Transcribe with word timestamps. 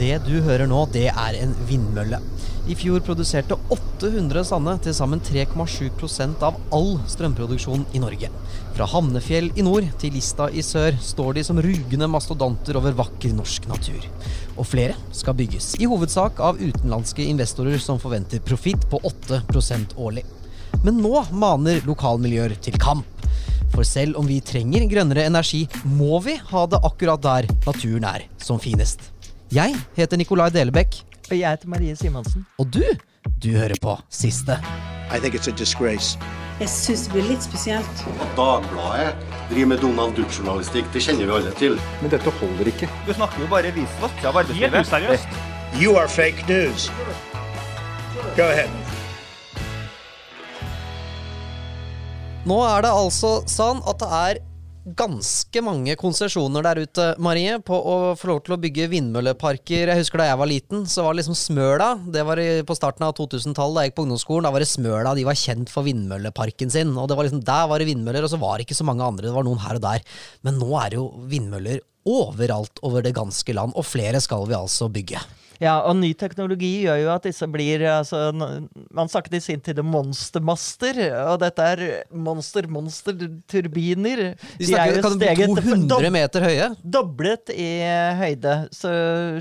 Det 0.00 0.14
du 0.24 0.38
hører 0.40 0.64
nå, 0.64 0.86
det 0.94 1.10
er 1.12 1.36
en 1.42 1.50
vindmølle. 1.68 2.22
I 2.72 2.76
fjor 2.78 3.02
produserte 3.04 3.58
800 3.74 4.46
Sanne 4.48 4.72
til 4.80 4.94
sammen 4.96 5.20
3,7% 5.20 6.40
av 6.46 6.56
all 6.72 6.94
strømproduksjon 7.10 7.82
i 7.92 8.00
Norge. 8.00 8.30
Fra 8.78 8.86
Hamnefjell 8.88 9.50
i 9.60 9.66
nord 9.66 9.90
til 10.00 10.16
Lista 10.16 10.46
i 10.48 10.64
sør 10.64 10.96
står 11.04 11.36
de 11.36 11.44
som 11.44 11.60
rugende 11.60 12.08
mastodonter 12.08 12.80
over 12.80 12.96
vakker 12.96 13.36
norsk 13.36 13.68
natur. 13.68 14.08
Og 14.56 14.70
flere 14.70 14.96
skal 15.12 15.36
bygges, 15.36 15.74
i 15.84 15.90
hovedsak 15.90 16.40
av 16.48 16.56
utenlandske 16.56 17.28
investorer 17.28 17.76
som 17.76 18.00
forventer 18.00 18.40
profitt 18.40 18.88
på 18.88 19.02
8% 19.04 19.98
årlig. 20.00 20.24
Men 20.80 21.04
nå 21.04 21.26
maner 21.36 21.84
lokalmiljøer 21.84 22.56
til 22.64 22.80
kamp. 22.80 23.04
For 23.70 23.84
selv 23.84 24.16
om 24.16 24.24
vi 24.26 24.40
trenger 24.40 24.88
grønnere 24.88 25.28
energi, 25.28 25.66
må 25.84 26.24
vi 26.24 26.40
ha 26.40 26.66
det 26.72 26.80
akkurat 26.88 27.20
der 27.28 27.52
naturen 27.68 28.08
er 28.16 28.30
som 28.40 28.56
finest. 28.62 29.10
Jeg 29.50 29.74
heter 29.96 30.14
Nikolai 30.20 30.46
Delebekk. 30.54 31.00
Og 31.26 31.32
jeg 31.34 31.50
heter 31.50 31.66
Marie 31.72 31.96
Simonsen. 31.98 32.44
Og 32.62 32.68
du, 32.70 32.84
du 33.42 33.48
hører 33.50 33.74
på 33.82 33.96
Siste. 34.06 34.54
I 35.10 35.18
think 35.18 35.34
it's 35.34 35.50
a 35.50 35.54
disgrace. 35.58 36.18
Jeg 36.60 36.68
syns 36.70 37.08
det 37.08 37.16
blir 37.16 37.26
litt 37.32 37.42
spesielt. 37.42 38.02
At 38.22 38.36
Dagbladet 38.38 39.16
driver 39.50 39.70
med 39.72 39.82
Donald 39.82 40.14
Duck-journalistikk, 40.14 40.86
det 40.94 41.02
kjenner 41.02 41.26
vi 41.26 41.34
alle 41.34 41.54
til. 41.58 41.74
Men 41.98 42.12
dette 42.14 42.30
holder 42.38 42.70
ikke. 42.70 42.86
Du 43.08 43.10
snakker 43.16 43.42
jo 43.42 43.48
bare 43.50 43.72
visvask 43.74 44.22
av 44.22 44.38
arbeidslivet. 44.38 44.76
Helt 44.76 44.86
useriøst. 44.86 45.40
You 45.82 45.96
are 45.98 46.06
fake 46.06 46.46
news. 46.46 46.86
Go 48.38 48.46
ahead. 48.46 48.70
Nå 52.46 52.60
er 52.70 52.86
det 52.86 52.94
altså 53.02 53.40
sånn 53.50 53.82
at 53.82 53.98
det 53.98 54.12
er 54.20 54.42
ganske 54.84 55.60
mange 55.64 55.94
konsesjoner 56.00 56.64
der 56.64 56.80
ute, 56.84 57.06
Marie, 57.20 57.58
på 57.64 57.76
å 57.76 57.96
få 58.18 58.30
lov 58.30 58.40
til 58.46 58.54
å 58.56 58.60
bygge 58.60 58.88
vindmølleparker. 58.92 59.90
Jeg 59.92 60.00
husker 60.00 60.22
da 60.22 60.30
jeg 60.30 60.40
var 60.40 60.50
liten, 60.50 60.86
så 60.88 61.04
var 61.04 61.14
det 61.14 61.20
liksom 61.20 61.36
Smøla. 61.38 61.90
Det 62.14 62.24
var 62.26 62.40
på 62.66 62.76
starten 62.78 63.04
av 63.06 63.14
2000-tallet, 63.18 63.76
da 63.76 63.84
jeg 63.84 63.92
gikk 63.92 63.98
på 63.98 64.06
ungdomsskolen. 64.06 64.48
Da 64.48 64.54
var 64.54 64.64
det 64.64 64.70
Smøla. 64.70 65.14
De 65.18 65.26
var 65.28 65.38
kjent 65.38 65.72
for 65.72 65.86
vindmølleparken 65.86 66.72
sin. 66.72 66.94
Og 66.96 67.10
det 67.10 67.18
var 67.18 67.28
liksom, 67.28 67.44
der 67.44 67.68
var 67.70 67.82
det 67.82 67.90
vindmøller, 67.90 68.24
og 68.24 68.32
så 68.32 68.40
var 68.40 68.56
det 68.56 68.68
ikke 68.68 68.80
så 68.80 68.88
mange 68.88 69.06
andre. 69.06 69.28
Det 69.28 69.36
var 69.36 69.46
noen 69.46 69.62
her 69.66 69.80
og 69.80 69.84
der. 69.84 70.06
Men 70.46 70.60
nå 70.62 70.72
er 70.80 70.92
det 70.92 71.00
jo 71.00 71.10
vindmøller 71.30 71.84
overalt 72.08 72.80
over 72.86 73.04
det 73.04 73.12
ganske 73.18 73.54
land, 73.56 73.76
og 73.76 73.84
flere 73.86 74.22
skal 74.24 74.48
vi 74.48 74.56
altså 74.56 74.88
bygge. 74.92 75.20
Ja, 75.60 75.74
og 75.84 75.96
ny 76.00 76.14
teknologi 76.18 76.86
gjør 76.86 76.98
jo 77.02 77.10
at 77.12 77.26
disse 77.28 77.46
blir 77.50 77.84
altså, 77.90 78.32
Man 78.32 79.08
snakket 79.12 79.34
i 79.36 79.40
sin 79.44 79.60
tid 79.64 79.78
om 79.82 79.88
monstermaster, 79.92 80.94
og 81.30 81.36
dette 81.42 81.62
er 81.74 81.80
monster-monster-turbiner. 82.10 84.18
De 84.56 84.64
snakker, 84.70 85.02
kan 85.04 85.18
steget 85.18 85.48
200 85.60 86.10
meter 86.14 86.40
høye? 86.48 86.66
Doblet 86.80 87.52
i 87.54 87.68
høyde, 88.20 88.54
så 88.74 88.88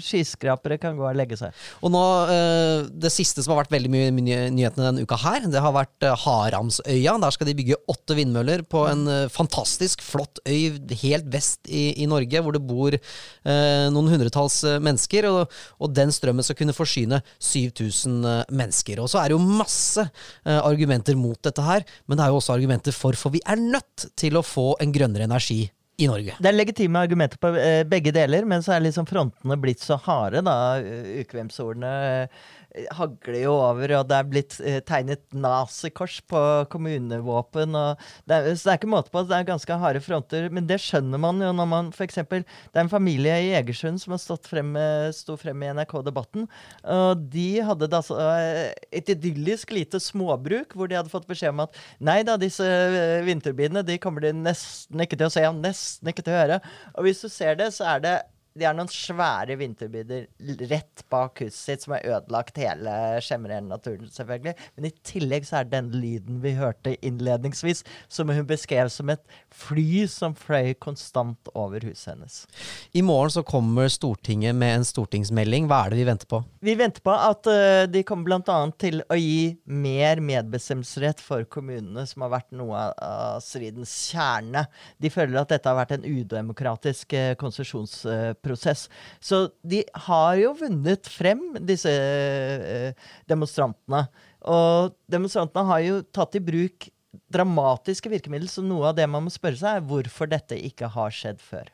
skyskrapere 0.04 0.78
kan 0.82 0.98
gå 1.00 1.06
og 1.08 1.18
legge 1.18 1.38
seg. 1.40 1.50
Og 1.84 1.90
nå, 1.94 2.04
eh, 2.34 2.80
Det 3.00 3.12
siste 3.14 3.44
som 3.44 3.52
har 3.54 3.60
vært 3.64 3.76
veldig 3.78 3.92
mye 3.94 4.08
i 4.10 4.12
nyhetene 4.54 4.90
denne 4.90 5.06
uka 5.06 5.18
her, 5.20 5.46
det 5.50 5.62
har 5.64 5.74
vært 5.76 6.06
eh, 6.06 6.26
Haramsøya. 6.26 7.16
Der 7.24 7.36
skal 7.36 7.50
de 7.50 7.56
bygge 7.58 7.80
åtte 7.92 8.18
vindmøller 8.18 8.64
på 8.68 8.86
en 8.90 9.06
eh, 9.10 9.28
fantastisk 9.32 10.04
flott 10.06 10.42
øy 10.48 10.80
helt 11.02 11.30
vest 11.32 11.70
i, 11.70 11.92
i 12.04 12.08
Norge, 12.10 12.44
hvor 12.44 12.56
det 12.56 12.64
bor 12.66 12.96
eh, 12.96 13.86
noen 13.94 14.12
hundretalls 14.12 14.62
mennesker. 14.84 15.30
Og, 15.30 15.60
og, 15.80 15.94
den 15.96 16.09
strømmen 16.16 16.46
skal 16.46 16.58
kunne 16.60 16.76
forsyne 16.76 17.22
7000 17.38 18.46
mennesker. 18.52 19.02
Og 19.04 19.10
så 19.12 19.22
er 19.22 19.30
det 19.30 19.38
jo 19.38 19.58
masse 19.60 20.06
eh, 20.06 20.60
argumenter 20.60 21.18
mot 21.20 21.40
dette 21.46 21.66
her, 21.66 21.86
men 22.08 22.20
det 22.20 22.26
er 22.26 22.34
jo 22.34 22.40
også 22.40 22.56
argumenter 22.56 22.96
for, 22.96 23.18
for 23.20 23.34
vi 23.34 23.44
er 23.46 23.60
nødt 23.60 24.10
til 24.20 24.40
å 24.40 24.46
få 24.46 24.72
en 24.84 24.94
grønnere 24.96 25.30
energi 25.30 25.64
i 26.00 26.08
Norge. 26.08 26.38
Det 26.40 26.48
er 26.48 26.56
legitime 26.56 27.02
argumenter 27.04 27.40
på 27.42 27.52
eh, 27.60 27.82
begge 27.88 28.14
deler, 28.16 28.48
men 28.48 28.64
så 28.64 28.76
er 28.76 28.86
liksom 28.86 29.08
frontene 29.10 29.58
blitt 29.60 29.84
så 29.84 30.00
harde, 30.06 30.44
da. 30.48 30.80
Ukvemsordene 31.24 31.92
hagler 32.94 33.40
jo 33.42 33.54
over, 33.56 33.94
og 33.98 34.08
det 34.10 34.18
er 34.18 34.28
blitt 34.30 34.58
eh, 34.62 34.80
tegnet 34.86 35.24
nazikors 35.34 36.20
på 36.30 36.42
kommunevåpen. 36.70 37.74
Det 38.30 38.36
er, 38.36 38.50
så 38.54 38.70
det 38.70 38.74
er 38.74 38.80
ikke 38.80 38.92
måte 38.94 39.14
på. 39.14 39.24
Det 39.28 39.38
er 39.38 39.48
ganske 39.48 39.80
harde 39.82 40.02
fronter. 40.06 40.50
Men 40.54 40.68
det 40.70 40.80
skjønner 40.84 41.22
man 41.22 41.42
jo 41.42 41.52
når 41.56 41.70
man 41.72 41.92
f.eks. 41.96 42.22
Det 42.30 42.44
er 42.44 42.84
en 42.84 42.92
familie 42.92 43.36
i 43.48 43.52
Egersund 43.58 44.02
som 44.02 44.14
har 44.16 44.22
stått 44.22 44.50
frem, 44.52 44.78
sto 45.16 45.38
frem 45.40 45.66
i 45.66 45.72
NRK-debatten. 45.80 46.48
og 46.94 47.28
De 47.34 47.50
hadde 47.66 47.90
da 47.92 48.04
eh, 48.22 48.64
et 49.02 49.14
idyllisk 49.16 49.74
lite 49.76 50.02
småbruk 50.04 50.76
hvor 50.78 50.90
de 50.90 51.00
hadde 51.00 51.14
fått 51.14 51.28
beskjed 51.30 51.56
om 51.56 51.66
at 51.66 51.78
nei 52.04 52.22
da, 52.28 52.38
disse 52.40 52.66
vinterbiene 53.26 53.84
de 53.86 53.98
kommer 54.02 54.24
de 54.28 54.34
nesten 54.36 55.02
ikke 55.04 55.18
til 55.20 55.30
å 55.30 55.34
se, 55.34 55.46
nesten 55.58 56.12
ikke 56.12 56.26
til 56.26 56.36
å 56.36 56.44
høre. 56.44 56.60
Og 56.96 57.08
hvis 57.08 57.24
du 57.26 57.32
ser 57.34 57.58
det, 57.60 57.74
så 57.76 57.96
er 57.96 58.06
det 58.06 58.20
de 58.60 58.68
har 58.68 58.76
noen 58.78 58.92
svære 58.92 59.56
vinterbyder 59.60 60.28
rett 60.70 61.04
bak 61.12 61.40
huset 61.44 61.60
sitt 61.60 61.86
som 61.86 61.96
har 61.96 62.06
ødelagt 62.08 62.60
hele 62.60 62.92
Skjemmerell-naturen, 63.24 64.10
selvfølgelig. 64.12 64.56
Men 64.76 64.90
i 64.90 64.94
tillegg 65.08 65.48
så 65.48 65.62
er 65.62 65.70
den 65.72 65.92
lyden 65.96 66.42
vi 66.44 66.54
hørte 66.58 66.96
innledningsvis, 67.06 67.84
som 68.12 68.32
hun 68.34 68.48
beskrev 68.50 68.92
som 68.94 69.12
et 69.14 69.24
fly 69.54 70.06
som 70.12 70.36
fløy 70.38 70.74
konstant 70.82 71.52
over 71.58 71.84
huset 71.88 72.14
hennes. 72.14 72.42
I 72.94 73.04
morgen 73.06 73.34
så 73.34 73.46
kommer 73.48 73.90
Stortinget 73.92 74.58
med 74.58 74.80
en 74.80 74.88
stortingsmelding. 74.88 75.70
Hva 75.70 75.86
er 75.86 75.94
det 75.94 76.02
vi 76.02 76.08
venter 76.10 76.30
på? 76.30 76.42
Vi 76.66 76.76
venter 76.80 77.04
på 77.06 77.16
at 77.16 77.50
uh, 77.50 77.86
de 77.90 78.04
kommer 78.08 78.28
bl.a. 78.30 78.60
til 78.82 79.02
å 79.08 79.18
gi 79.18 79.56
mer 79.66 80.22
medbestemmelsesrett 80.24 81.24
for 81.24 81.48
kommunene, 81.52 82.06
som 82.10 82.26
har 82.26 82.34
vært 82.36 82.52
noe 82.58 82.76
av, 82.90 82.94
av 83.00 83.44
stridens 83.44 83.94
kjerne. 84.12 84.66
De 85.00 85.12
føler 85.14 85.40
at 85.42 85.54
dette 85.54 85.70
har 85.70 85.80
vært 85.80 85.96
en 85.98 86.08
udemokratisk 86.08 87.16
uh, 87.18 87.34
konsesjonsprosess 87.40 88.49
prosess. 88.50 88.88
Så 89.24 89.48
de 89.62 89.84
har 90.08 90.36
jo 90.42 90.56
vunnet 90.60 91.10
frem, 91.10 91.46
disse 91.70 91.94
eh, 91.94 93.10
demonstrantene. 93.30 94.08
Og 94.50 94.96
demonstrantene 95.12 95.68
har 95.72 95.84
jo 95.86 96.00
tatt 96.16 96.38
i 96.40 96.44
bruk 96.44 96.90
dramatiske 97.34 98.10
virkemidler, 98.12 98.50
så 98.52 98.64
noe 98.66 98.92
av 98.92 98.98
det 98.98 99.08
man 99.10 99.26
må 99.26 99.34
spørre 99.34 99.60
seg, 99.60 99.80
er 99.80 99.90
hvorfor 99.90 100.30
dette 100.30 100.58
ikke 100.70 100.92
har 100.94 101.14
skjedd 101.14 101.42
før. 101.42 101.70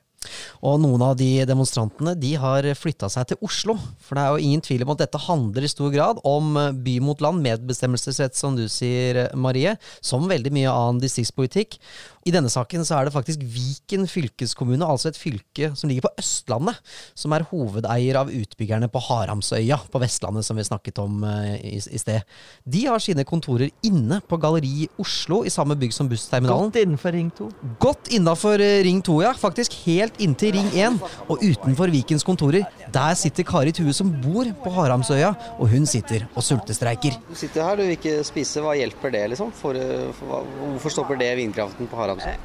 Og 0.66 0.80
noen 0.82 1.04
av 1.06 1.16
de 1.20 1.30
demonstrantene 1.48 2.16
de 2.18 2.32
har 2.40 2.66
flytta 2.78 3.10
seg 3.12 3.30
til 3.30 3.42
Oslo. 3.46 3.76
For 4.02 4.18
det 4.18 4.24
er 4.24 4.34
jo 4.34 4.48
ingen 4.48 4.64
tvil 4.66 4.86
om 4.86 4.94
at 4.96 5.04
dette 5.04 5.22
handler 5.28 5.66
i 5.66 5.72
stor 5.72 5.92
grad 5.94 6.22
om 6.26 6.58
by 6.86 6.96
mot 7.06 7.22
land, 7.24 7.44
medbestemmelsesrett, 7.46 8.38
som 8.38 8.58
du 8.58 8.66
sier, 8.72 9.28
Marie, 9.38 9.76
som 10.02 10.26
veldig 10.30 10.54
mye 10.56 10.74
annen 10.74 11.04
distriktspolitikk. 11.04 11.78
I 12.26 12.32
denne 12.34 12.50
saken 12.50 12.82
så 12.82 12.96
er 12.98 13.06
det 13.06 13.14
faktisk 13.14 13.42
Viken 13.54 14.08
fylkeskommune, 14.10 14.82
altså 14.82 15.12
et 15.12 15.18
fylke 15.20 15.68
som 15.78 15.92
ligger 15.92 16.08
på 16.08 16.24
Østlandet, 16.24 16.80
som 17.14 17.34
er 17.38 17.44
hovedeier 17.52 18.18
av 18.18 18.32
utbyggerne 18.34 18.88
på 18.90 19.02
Haramsøya 19.12 19.78
på 19.94 20.02
Vestlandet, 20.02 20.48
som 20.48 20.58
vi 20.58 20.66
snakket 20.66 20.98
om 21.04 21.20
uh, 21.22 21.52
i, 21.54 21.76
i, 21.78 22.00
sted. 22.02 22.26
De 22.66 22.82
har 22.88 23.04
sine 23.04 23.22
kontorer 23.30 23.70
inne 23.86 24.18
på 24.26 24.40
Galleri 24.42 24.88
Oslo, 24.98 25.44
i 25.46 25.54
samme 25.54 25.78
bygg 25.78 25.94
som 25.94 26.10
bussterminalen. 26.10 26.72
Godt 26.72 26.80
innenfor 26.82 27.14
Ring 27.14 27.30
2. 27.30 27.52
Godt 27.86 28.10
innafor 28.18 28.58
uh, 28.58 28.80
Ring 28.90 29.04
2, 29.06 29.20
ja. 29.28 29.36
Faktisk 29.38 29.78
helt 29.84 30.18
inntil 30.18 30.58
Ring 30.58 30.74
1. 30.74 30.98
Og 31.30 31.46
utenfor 31.46 31.94
Vikens 31.94 32.26
kontorer, 32.26 32.66
der 32.90 33.22
sitter 33.22 33.46
Kari 33.46 33.76
Tue 33.76 33.94
som 33.94 34.10
bor 34.26 34.50
på 34.66 34.74
Haramsøya, 34.80 35.30
og 35.60 35.70
hun 35.76 35.86
sitter 35.86 36.26
og 36.34 36.42
sultestreiker. 36.50 37.22
Du 37.30 37.38
sitter 37.38 37.70
her, 37.70 37.78
du 37.78 37.86
vil 37.86 38.00
ikke 38.00 38.18
spise. 38.26 38.66
Hva 38.66 38.74
hjelper 38.82 39.14
det, 39.14 39.28
liksom? 39.36 39.54
For, 39.62 39.78
for, 40.18 40.52
hvorfor 40.64 40.98
stopper 40.98 41.22
det 41.22 41.36
vindkraften 41.38 41.86
på 41.86 42.02
Haramsøya? 42.02 42.15
Eh, 42.24 42.42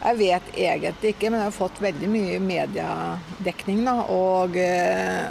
jeg 0.00 0.16
vet 0.16 0.52
egentlig 0.56 1.12
ikke, 1.12 1.28
men 1.28 1.42
jeg 1.42 1.50
har 1.50 1.56
fått 1.56 1.80
veldig 1.84 2.08
mye 2.08 2.38
mediedekning. 2.40 3.82
Da, 3.84 3.96
og 4.08 4.56
eh, 4.56 5.26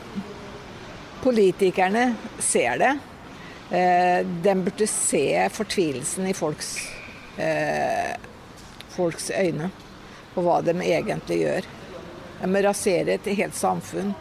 politikerne 1.24 2.04
ser 2.44 2.78
det. 2.82 2.94
Eh, 3.70 4.20
de 4.46 4.56
burde 4.56 4.88
se 4.90 5.50
fortvilelsen 5.54 6.30
i 6.30 6.34
folks, 6.38 6.72
eh, 7.38 8.14
folks 8.94 9.32
øyne, 9.34 9.70
og 10.36 10.46
hva 10.46 10.62
de 10.66 10.78
egentlig 10.86 11.42
gjør. 11.44 11.70
De 12.40 12.64
raserer 12.64 13.14
et 13.18 13.34
helt 13.42 13.58
samfunn. 13.58 14.14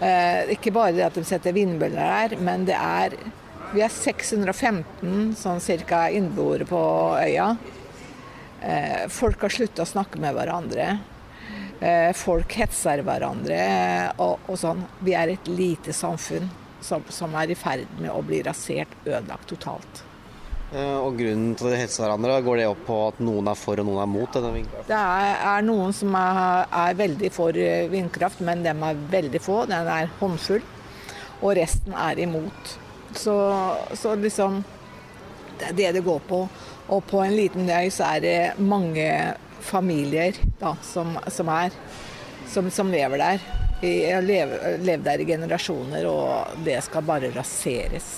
Eh, 0.00 0.52
ikke 0.54 0.72
bare 0.72 0.94
det 0.94 1.08
at 1.08 1.16
de 1.18 1.24
setter 1.26 1.56
vindmøller 1.56 1.98
der, 1.98 2.38
men 2.40 2.68
det 2.68 2.76
er 2.78 3.18
Vi 3.68 3.82
er 3.84 3.92
615 3.92 5.34
sånn 5.36 5.58
cirka 5.60 6.06
innboere 6.08 6.64
på 6.64 6.78
øya. 7.20 7.50
Eh, 8.62 9.06
folk 9.08 9.42
har 9.46 9.54
sluttet 9.54 9.84
å 9.84 9.86
snakke 9.86 10.18
med 10.20 10.34
hverandre. 10.34 10.98
Eh, 11.80 12.10
folk 12.16 12.56
hetser 12.58 13.04
hverandre 13.06 13.58
og, 14.18 14.40
og, 14.48 14.56
sånn. 14.58 14.82
Vi 15.04 15.14
er 15.14 15.30
et 15.30 15.50
lite 15.50 15.94
samfunn 15.94 16.48
som, 16.82 17.04
som, 17.12 17.34
er 17.38 17.52
i 17.52 17.58
ferd 17.58 17.86
med 18.00 18.10
å 18.10 18.22
bli 18.26 18.40
rasert, 18.46 18.90
ødelagt 19.06 19.46
totalt. 19.52 20.02
Eh, 20.74 20.96
og 20.98 21.20
grunnen 21.20 21.54
til 21.56 21.68
at 21.68 21.76
de 21.76 21.82
hetser 21.84 22.04
hverandre, 22.04 22.40
går 22.44 22.58
det 22.60 22.66
opp 22.72 22.82
på 22.88 22.96
at 23.06 23.20
noen 23.22 23.52
er 23.52 23.60
for 23.60 23.78
og 23.78 23.86
noen 23.86 24.02
er 24.02 24.10
mot 24.10 24.34
denne 24.34 24.50
vindkraften? 24.56 24.90
Det 24.90 24.98
er, 24.98 25.36
er 25.52 25.68
noen 25.68 25.94
som 25.96 26.18
er, 26.18 26.66
er, 26.82 26.98
veldig 26.98 27.30
for 27.36 27.62
vindkraft, 27.94 28.42
men 28.44 28.66
dem 28.66 28.82
er 28.88 29.06
veldig 29.14 29.42
få. 29.44 29.62
Den 29.70 29.92
er 29.94 30.10
håndfull. 30.18 30.66
Og 31.38 31.54
resten 31.54 31.94
er 31.94 32.18
imot. 32.18 32.74
Så, 33.14 33.34
så 33.96 34.12
liksom 34.18 34.58
Det 35.58 35.70
er 35.70 35.78
det 35.78 35.92
det 35.96 36.02
går 36.06 36.18
på. 36.26 36.42
Og 36.88 37.02
på 37.06 37.20
en 37.24 37.34
liten 37.36 37.68
øy 37.68 37.90
så 37.92 38.04
er 38.16 38.20
det 38.24 38.38
mange 38.58 39.08
familier 39.60 40.36
da, 40.60 40.74
som, 40.82 41.16
som, 41.28 41.48
er, 41.52 41.74
som, 42.48 42.70
som 42.72 42.88
lever 42.92 43.20
der. 43.20 43.42
Lever 43.82 44.78
lev- 44.82 45.04
der 45.04 45.20
i 45.22 45.26
generasjoner, 45.28 46.06
og 46.08 46.56
det 46.64 46.80
skal 46.86 47.04
bare 47.06 47.28
raseres. 47.36 48.08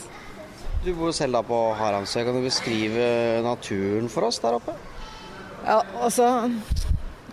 Du 0.84 0.94
bor 0.96 1.11
selv 1.12 1.34
da 1.37 1.43
på 1.44 1.58
Haramsøy. 1.76 2.22
Kan 2.25 2.38
du 2.38 2.44
beskrive 2.46 3.43
naturen 3.44 4.06
for 4.08 4.31
oss 4.31 4.38
der 4.40 4.56
oppe? 4.56 4.72
Ja, 5.67 5.81
altså, 6.00 6.31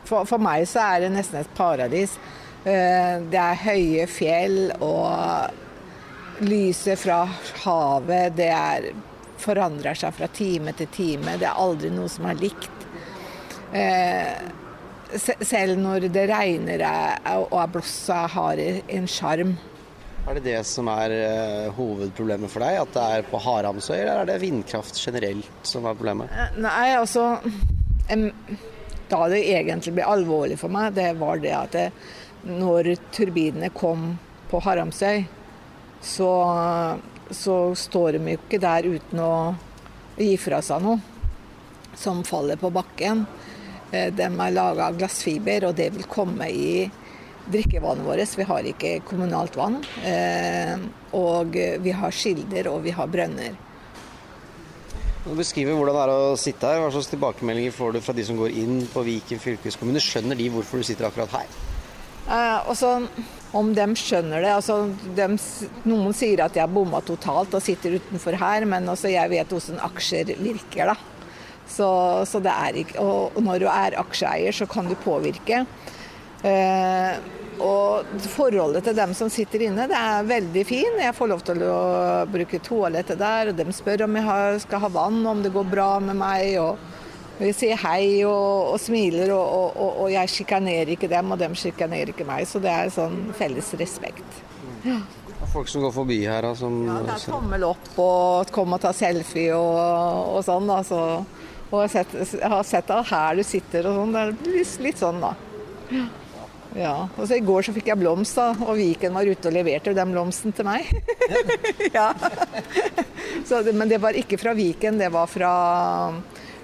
for, 0.10 0.26
for 0.28 0.42
meg 0.44 0.66
så 0.68 0.84
er 0.84 1.06
det 1.06 1.14
nesten 1.16 1.40
et 1.40 1.54
paradis. 1.56 2.18
Eh, 2.68 3.22
Det 3.32 3.40
er 3.40 3.62
høye 3.64 4.08
fjell 4.12 4.58
og 4.84 5.54
lyset 6.44 7.00
fra 7.00 7.22
havet. 7.64 8.36
Det 8.36 8.50
er, 8.52 8.90
forandrer 9.42 9.98
seg 9.98 10.14
fra 10.18 10.28
time 10.34 10.74
til 10.78 10.88
time. 10.94 11.38
Det 11.38 11.48
er 11.50 11.58
aldri 11.62 11.90
noe 11.94 12.10
som 12.10 12.26
er 12.32 12.40
likt. 12.42 12.88
Eh, 13.74 14.38
Selv 15.40 15.78
når 15.80 16.10
det 16.12 16.26
regner 16.28 16.82
er- 16.84 17.22
og 17.40 17.54
er 17.62 17.68
blåst, 17.72 18.06
så 18.10 18.26
har 18.28 18.58
en 18.60 19.06
sjarm. 19.08 19.54
Er 20.28 20.34
det 20.36 20.44
det 20.44 20.66
som 20.68 20.90
er 20.92 21.10
eh, 21.16 21.70
hovedproblemet 21.72 22.50
for 22.52 22.60
deg? 22.60 22.82
At 22.82 22.92
det 22.92 23.04
er 23.16 23.22
på 23.32 23.40
Haramsøy, 23.40 23.96
eller 24.02 24.26
er 24.26 24.26
det 24.26 24.42
vindkraft 24.42 25.00
generelt 25.00 25.48
som 25.64 25.86
er 25.88 25.96
problemet? 25.96 26.28
Eh, 26.36 26.60
Nei, 26.60 26.90
altså 26.98 27.38
Da 29.08 29.28
det 29.32 29.40
egentlig 29.48 29.94
ble 29.96 30.04
alvorlig 30.04 30.58
for 30.60 30.68
meg, 30.68 30.94
det 30.98 31.14
var 31.20 31.38
det 31.40 31.54
at 31.56 31.72
det, 31.72 31.86
når 32.44 32.98
turbinene 33.16 33.70
kom 33.74 34.18
på 34.52 34.60
Haramsøy, 34.64 35.24
så, 36.04 36.28
så 37.32 37.76
står 37.76 38.18
de 38.18 38.32
jo 38.34 38.38
ikke 38.38 38.60
der 38.62 38.88
uten 38.88 39.20
å 39.20 39.34
gi 40.18 40.34
fra 40.42 40.62
seg 40.66 40.82
noe 40.82 41.00
som 41.98 42.24
faller 42.24 42.58
på 42.62 42.70
bakken. 42.74 43.26
Eh, 43.92 44.10
De 44.14 44.24
er 44.24 44.52
laga 44.56 44.88
av 44.88 44.98
glassfiber, 44.98 45.70
og 45.70 45.76
det 45.76 45.92
vil 45.96 46.08
komme 46.10 46.50
i 46.50 46.90
drikkevannet 47.48 48.06
vårt. 48.06 48.36
Vi 48.38 48.44
har 48.44 48.64
ikke 48.64 49.00
kommunalt 49.08 49.56
vann. 49.56 49.84
eh, 50.04 50.78
Og 51.14 51.54
vi 51.54 51.92
har 51.92 52.12
kilder, 52.12 52.68
og 52.68 52.84
vi 52.84 52.92
har 52.92 53.08
brønner. 53.08 53.56
Du 55.28 55.36
beskriver 55.36 55.74
hvordan 55.76 55.96
det 55.96 56.04
er 56.04 56.12
å 56.14 56.38
sitte 56.40 56.68
her? 56.68 56.80
Hva 56.80 56.92
slags 56.92 57.10
tilbakemeldinger 57.12 57.72
får 57.72 57.94
du 57.94 58.00
fra 58.02 58.14
de 58.14 58.24
som 58.24 58.38
går 58.38 58.50
inn 58.50 58.88
på 58.88 59.04
Viken 59.04 59.40
fylkeskommune? 59.40 60.00
Skjønner 60.00 60.38
de 60.38 60.50
hvorfor 60.50 60.78
du 60.80 60.84
sitter 60.84 61.08
akkurat 61.10 61.30
her? 61.32 61.48
Eh, 62.28 62.60
og 62.68 62.76
så 62.76 62.98
Om 63.56 63.70
de 63.72 63.86
skjønner 63.96 64.44
det 64.44 64.50
altså, 64.52 64.90
de, 65.16 65.28
Noen 65.88 66.16
sier 66.16 66.42
at 66.44 66.58
jeg 66.58 66.66
har 66.66 66.74
bomma 66.74 67.00
totalt 67.06 67.56
og 67.56 67.64
sitter 67.64 67.96
utenfor 67.96 68.36
her, 68.36 68.66
men 68.68 68.90
også 68.92 69.14
jeg 69.14 69.32
vet 69.32 69.54
hvordan 69.54 69.80
aksjer 69.88 70.34
virker. 70.42 70.92
da. 70.92 70.98
Så, 71.68 71.88
så 72.28 72.40
det 72.44 72.52
er 72.52 72.82
ikke, 72.84 73.00
og 73.04 73.40
når 73.44 73.64
du 73.64 73.66
er 73.72 73.98
aksjeeier, 74.00 74.56
så 74.56 74.68
kan 74.70 74.88
du 74.88 74.96
påvirke. 75.04 75.66
Eh, 76.48 77.18
og 77.64 78.20
forholdet 78.30 78.86
til 78.86 78.96
dem 78.98 79.14
som 79.18 79.32
sitter 79.34 79.66
inne, 79.66 79.88
det 79.90 79.98
er 79.98 80.28
veldig 80.28 80.64
fin. 80.68 81.00
Jeg 81.02 81.16
får 81.18 81.32
lov 81.32 81.42
til 81.48 81.64
å 81.66 81.80
bruke 82.30 82.62
toalettet 82.64 83.20
der, 83.20 83.52
og 83.52 83.58
de 83.58 83.74
spør 83.74 84.06
om 84.06 84.20
jeg 84.20 84.62
skal 84.64 84.84
ha 84.84 84.92
vann, 84.94 85.24
om 85.26 85.42
det 85.44 85.54
går 85.56 85.68
bra 85.72 85.90
med 86.04 86.20
meg. 86.20 86.60
og 86.62 86.97
vi 87.38 87.52
sier 87.54 87.78
hei 87.84 88.24
og, 88.26 88.74
og 88.74 88.80
smiler, 88.82 89.32
og, 89.36 89.78
og, 89.78 89.92
og, 90.04 90.08
jeg 90.14 90.34
sjikanerer 90.34 90.96
ikke 90.96 91.10
dem, 91.12 91.32
og 91.34 91.40
dem 91.42 91.56
sjikanerer 91.58 92.14
ikke 92.14 92.26
meg. 92.28 92.48
Så 92.50 92.62
det 92.64 92.74
er 92.74 92.94
sånn 92.94 93.30
felles 93.38 93.70
respekt. 93.78 94.44
Det 94.84 94.94
er 95.36 95.52
folk 95.52 95.70
som 95.70 95.84
går 95.86 95.94
forbi 95.94 96.22
her 96.26 96.48
da? 96.48 96.54
som 96.58 96.80
Ja, 96.88 97.02
det 97.06 97.18
er 97.18 97.26
tommel 97.30 97.66
opp 97.68 97.90
og 98.02 98.54
kom 98.54 98.74
og 98.74 98.82
ta 98.82 98.94
selfie 98.96 99.54
og, 99.54 100.38
og 100.38 100.46
sånn. 100.48 100.70
da, 100.70 100.80
så, 100.88 101.02
og 101.68 101.84
jeg, 101.84 101.84
har 101.84 101.94
sett, 101.94 102.16
jeg 102.40 102.54
har 102.56 102.64
sett 102.66 102.96
at 102.96 103.12
her 103.12 103.38
du 103.38 103.44
sitter 103.46 103.90
og 103.90 104.00
sånn. 104.02 104.16
Det 104.16 104.24
er 104.24 104.56
litt, 104.56 104.80
litt 104.88 105.04
sånn, 105.04 105.22
da. 105.22 105.36
Ja. 106.78 106.96
Og 107.18 107.26
så 107.26 107.38
I 107.38 107.46
går 107.46 107.66
så 107.66 107.74
fikk 107.76 107.90
jeg 107.90 108.00
blomst, 108.02 108.38
da, 108.38 108.52
og 108.66 108.78
Viken 108.78 109.16
var 109.16 109.28
ute 109.28 109.50
og 109.50 109.56
leverte 109.56 109.94
den 109.98 110.14
blomsten 110.14 110.54
til 110.56 110.68
meg. 110.68 110.90
ja. 111.98 112.12
så 113.48 113.62
men 113.72 113.90
det 113.90 114.02
var 114.04 114.18
ikke 114.18 114.40
fra 114.42 114.54
Viken, 114.58 115.00
det 115.02 115.10
var 115.14 115.30
fra, 115.32 115.54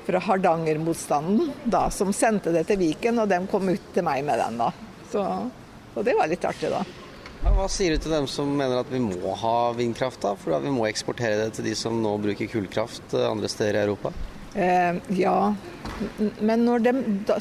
fra 0.06 0.20
Hardanger-motstanden, 0.20 1.54
da, 1.64 1.88
som 1.92 2.14
sendte 2.14 2.52
det 2.56 2.66
til 2.70 2.82
Viken, 2.82 3.22
og 3.24 3.30
de 3.32 3.40
kom 3.52 3.70
ut 3.72 3.94
til 3.96 4.06
meg 4.06 4.26
med 4.28 4.42
den. 4.42 4.60
da. 4.60 4.72
Så, 5.12 5.24
og 5.94 6.06
det 6.06 6.18
var 6.18 6.30
litt 6.32 6.46
artig, 6.48 6.72
da. 6.74 6.84
Hva 7.44 7.66
sier 7.68 7.92
du 7.92 8.00
til 8.00 8.14
dem 8.16 8.28
som 8.32 8.48
mener 8.56 8.80
at 8.80 8.92
vi 8.92 9.02
må 9.04 9.34
ha 9.42 9.74
vindkraft, 9.76 10.22
da? 10.24 10.32
For 10.40 10.64
vi 10.64 10.72
må 10.72 10.86
eksportere 10.88 11.42
det 11.42 11.58
til 11.58 11.68
de 11.68 11.74
som 11.76 11.98
nå 12.02 12.16
bruker 12.24 12.48
kullkraft 12.52 13.16
eh, 13.18 13.28
andre 13.28 13.52
steder 13.52 13.82
i 13.82 13.84
Europa? 13.84 14.14
Eh, 14.56 15.00
ja, 15.18 15.38
men 16.40 16.64
når 16.64 16.86
de 16.86 16.94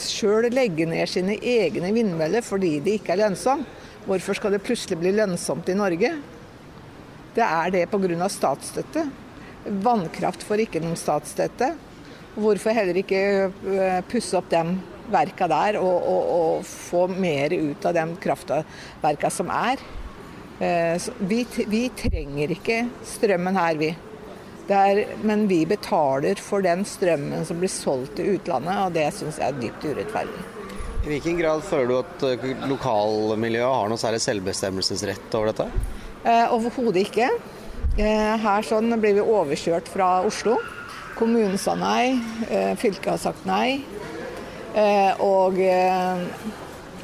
sjøl 0.03 0.49
legger 0.51 0.89
ned 0.91 1.11
sine 1.11 1.37
egne 1.37 1.93
vindmøller 1.95 2.43
fordi 2.43 2.79
det 2.83 2.97
ikke 2.99 3.15
er 3.15 3.23
lønnsomt, 3.27 3.69
hvorfor 4.09 4.35
skal 4.39 4.57
det 4.57 4.65
plutselig 4.67 4.99
bli 4.99 5.13
lønnsomt 5.15 5.71
i 5.71 5.79
Norge? 5.79 6.15
Det 7.37 7.45
er 7.47 7.71
det 7.73 7.87
pga. 7.93 8.29
statsstøtte. 8.29 9.07
Vannkraft 9.87 10.43
får 10.43 10.67
ikke 10.67 10.83
noen 10.83 10.99
statsstøtte. 10.99 11.73
Hvorfor 12.33 12.73
heller 12.73 12.97
ikke 13.03 13.23
eh, 13.51 13.99
pusse 14.09 14.37
opp 14.39 14.49
de 14.53 14.63
verka 15.13 15.49
der 15.51 15.77
og, 15.81 16.07
og, 16.09 16.31
og 16.37 16.65
få 16.65 17.05
mer 17.11 17.53
ut 17.53 17.85
av 17.89 17.97
de 17.99 18.07
kraftverka 18.23 19.31
som 19.33 19.51
er? 19.53 19.83
Eh, 20.63 21.11
vi, 21.29 21.43
vi 21.69 21.83
trenger 21.99 22.55
ikke 22.57 22.79
strømmen 23.17 23.59
her, 23.59 23.77
vi. 23.81 23.93
Er, 24.73 25.03
men 25.27 25.45
vi 25.51 25.65
betaler 25.69 26.39
for 26.41 26.65
den 26.65 26.87
strømmen 26.89 27.45
som 27.45 27.59
blir 27.61 27.69
solgt 27.69 28.15
til 28.17 28.39
utlandet, 28.39 28.79
og 28.81 28.95
det 28.95 29.09
syns 29.13 29.41
jeg 29.43 29.51
er 29.51 29.59
dypt 29.59 29.85
urettferdig. 29.85 30.45
I 31.03 31.11
hvilken 31.11 31.41
grad 31.41 31.65
føler 31.67 31.91
du 31.91 31.97
at 31.99 32.25
eh, 32.31 32.45
lokalmiljøet 32.71 33.75
har 33.75 33.91
noe 33.91 34.01
særlig 34.01 34.23
selvbestemmelsesrett 34.23 35.35
over 35.35 35.51
dette? 35.51 35.67
Eh, 36.23 36.55
Overhodet 36.55 37.09
ikke. 37.09 37.29
Eh, 37.99 38.37
her 38.41 38.65
sånn 38.65 38.95
blir 39.03 39.19
vi 39.19 39.25
overkjørt 39.27 39.91
fra 39.91 40.21
Oslo. 40.25 40.57
Kommunen 41.19 41.59
sa 41.59 41.75
nei, 41.79 42.19
eh, 42.49 42.73
fylket 42.81 43.13
har 43.15 43.21
sagt 43.21 43.47
nei. 43.47 43.85
Eh, 44.75 45.21
og 45.21 45.59
en 45.61 46.23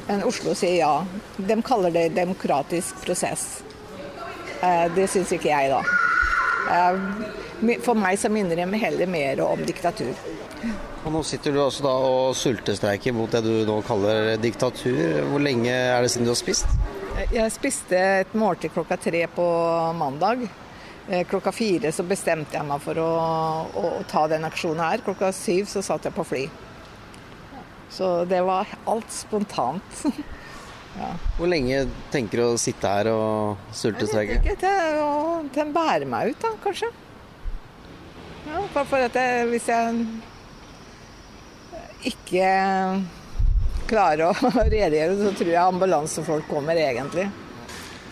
men 0.09 0.23
Oslo 0.25 0.55
sier 0.57 0.79
ja. 0.79 0.93
De 1.37 1.55
kaller 1.61 1.93
det 1.93 2.07
demokratisk 2.17 3.03
prosess. 3.05 3.61
Eh, 4.61 4.87
det 4.95 5.05
syns 5.07 5.29
ikke 5.35 5.51
jeg, 5.51 5.69
da. 5.69 5.83
Eh, 6.73 7.75
for 7.85 7.93
meg 7.93 8.17
så 8.17 8.31
minner 8.33 8.57
det 8.57 8.65
heller 8.81 9.11
mer 9.11 9.43
om 9.45 9.61
diktatur. 9.67 10.09
Og 11.05 11.13
nå 11.13 11.21
sitter 11.23 11.53
du 11.53 11.61
også 11.61 11.85
da 11.85 11.91
og 12.09 12.33
sultestreiker 12.35 13.13
mot 13.15 13.29
det 13.31 13.43
du 13.45 13.53
nå 13.69 13.77
kaller 13.85 14.33
diktatur. 14.41 15.21
Hvor 15.29 15.45
lenge 15.45 15.71
er 15.71 16.01
det 16.01 16.09
siden 16.11 16.25
du 16.25 16.33
har 16.33 16.41
spist? 16.41 16.73
Jeg 17.29 17.53
spiste 17.53 18.01
et 18.23 18.33
måltid 18.33 18.73
klokka 18.73 18.97
tre 18.97 19.27
på 19.35 19.45
mandag. 19.99 20.47
Eh, 21.09 21.25
Klokka 21.25 21.51
fire 21.51 21.91
så 21.91 22.03
bestemte 22.05 22.53
jeg 22.57 22.67
meg 22.69 22.81
for 22.83 22.99
å, 23.01 23.09
å, 23.73 23.85
å 23.99 24.03
ta 24.09 24.27
den 24.29 24.45
aksjonen 24.45 24.83
her. 24.85 25.01
Klokka 25.05 25.31
syv 25.33 25.65
så 25.71 25.81
satt 25.85 26.05
jeg 26.05 26.13
på 26.15 26.25
fly. 26.27 26.43
Så 27.89 28.25
det 28.29 28.43
var 28.45 28.69
alt 28.85 29.09
spontant. 29.13 30.03
Hvor 31.37 31.47
lenge 31.47 31.85
tenker 32.11 32.41
du 32.41 32.43
å 32.43 32.57
sitte 32.59 32.89
her 32.91 33.07
og 33.13 33.57
Jeg 33.77 33.93
vet 33.93 34.31
ikke, 34.35 34.55
til 34.59 35.49
til 35.53 35.63
å 35.63 35.73
bære 35.73 36.05
meg 36.09 36.33
ut, 36.33 36.39
da, 36.41 36.49
kanskje. 36.63 36.89
Ja, 38.49 38.63
for, 38.73 38.83
for 38.89 39.05
at 39.05 39.15
jeg, 39.15 39.45
hvis 39.51 39.67
jeg 39.69 40.05
ikke 42.09 42.49
klarer 43.89 44.29
å 44.29 44.51
redegjøre, 44.73 45.17
så 45.21 45.33
tror 45.37 45.51
jeg 45.53 45.61
ambulansefolk 45.63 46.49
kommer 46.49 46.75
egentlig. 46.79 47.29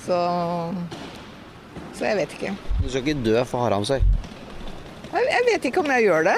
Så, 0.05 0.17
så 1.97 2.05
jeg 2.07 2.19
vet 2.21 2.37
ikke. 2.37 2.53
Du 2.83 2.87
skal 2.87 3.03
ikke 3.03 3.19
dø 3.25 3.35
for 3.49 3.65
Haramsøy. 3.65 3.99
Jeg, 5.07 5.27
jeg 5.33 5.45
vet 5.51 5.67
ikke 5.69 5.81
om 5.83 5.91
jeg 5.95 6.05
gjør 6.07 6.27
det. 6.29 6.37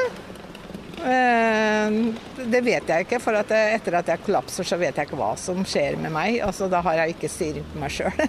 Eh, 0.99 1.97
Det 2.51 2.61
vet 2.65 2.89
jeg 2.91 3.05
ikke, 3.05 3.19
for 3.23 3.37
at 3.39 3.51
jeg, 3.53 3.79
etter 3.79 3.97
at 3.99 4.09
jeg 4.11 4.23
kollapser, 4.25 4.67
så 4.67 4.77
vet 4.79 4.95
jeg 4.97 5.07
ikke 5.09 5.19
hva 5.19 5.33
som 5.39 5.63
skjer 5.67 5.97
med 6.01 6.11
meg. 6.15 6.39
Altså, 6.45 6.67
da 6.71 6.81
har 6.85 7.01
jeg 7.03 7.15
ikke 7.15 7.31
styring 7.31 7.67
på 7.73 7.81
meg 7.81 7.93
sjøl. 7.93 8.23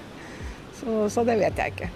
så, 0.80 0.96
så 1.12 1.24
det 1.28 1.38
vet 1.42 1.58
jeg 1.60 1.74
ikke. 1.74 1.90